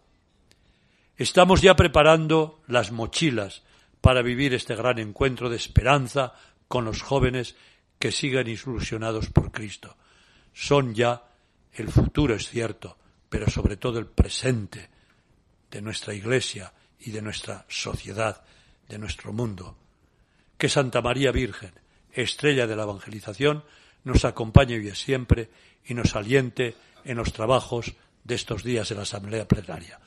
Estamos 1.18 1.62
ya 1.62 1.76
preparando 1.76 2.62
las 2.68 2.92
mochilas 2.92 3.64
para 4.08 4.22
vivir 4.22 4.54
este 4.54 4.74
gran 4.74 5.00
encuentro 5.00 5.50
de 5.50 5.58
esperanza 5.58 6.32
con 6.70 6.86
los 6.86 7.02
jóvenes 7.02 7.58
que 8.00 8.14
sigan 8.14 8.48
ilusionados 8.48 9.30
por 9.32 9.52
Cristo. 9.52 9.98
Son 10.54 10.96
ya 10.96 11.24
el 11.74 11.90
futuro, 11.90 12.34
es 12.34 12.48
cierto, 12.48 12.98
pero 13.28 13.50
sobre 13.50 13.76
todo 13.76 14.00
el 14.00 14.06
presente 14.06 14.90
de 15.70 15.82
nuestra 15.82 16.14
Iglesia 16.14 16.72
y 17.02 17.12
de 17.12 17.22
nuestra 17.22 17.66
sociedad, 17.68 18.46
de 18.88 18.98
nuestro 18.98 19.34
mundo. 19.34 19.76
Que 20.58 20.70
Santa 20.70 21.02
María 21.02 21.34
Virgen, 21.34 21.74
estrella 22.14 22.66
de 22.66 22.78
la 22.78 22.84
evangelización, 22.84 23.66
nos 24.06 24.24
acompañe 24.24 24.76
hoy 24.76 24.96
siempre 24.96 25.50
y 25.84 25.96
nos 25.96 26.16
aliente 26.16 26.78
en 27.04 27.18
los 27.18 27.34
trabajos 27.34 27.94
de 28.24 28.36
estos 28.36 28.64
días 28.64 28.88
de 28.88 28.96
la 28.96 29.02
Asamblea 29.02 29.46
Plenaria. 29.50 30.00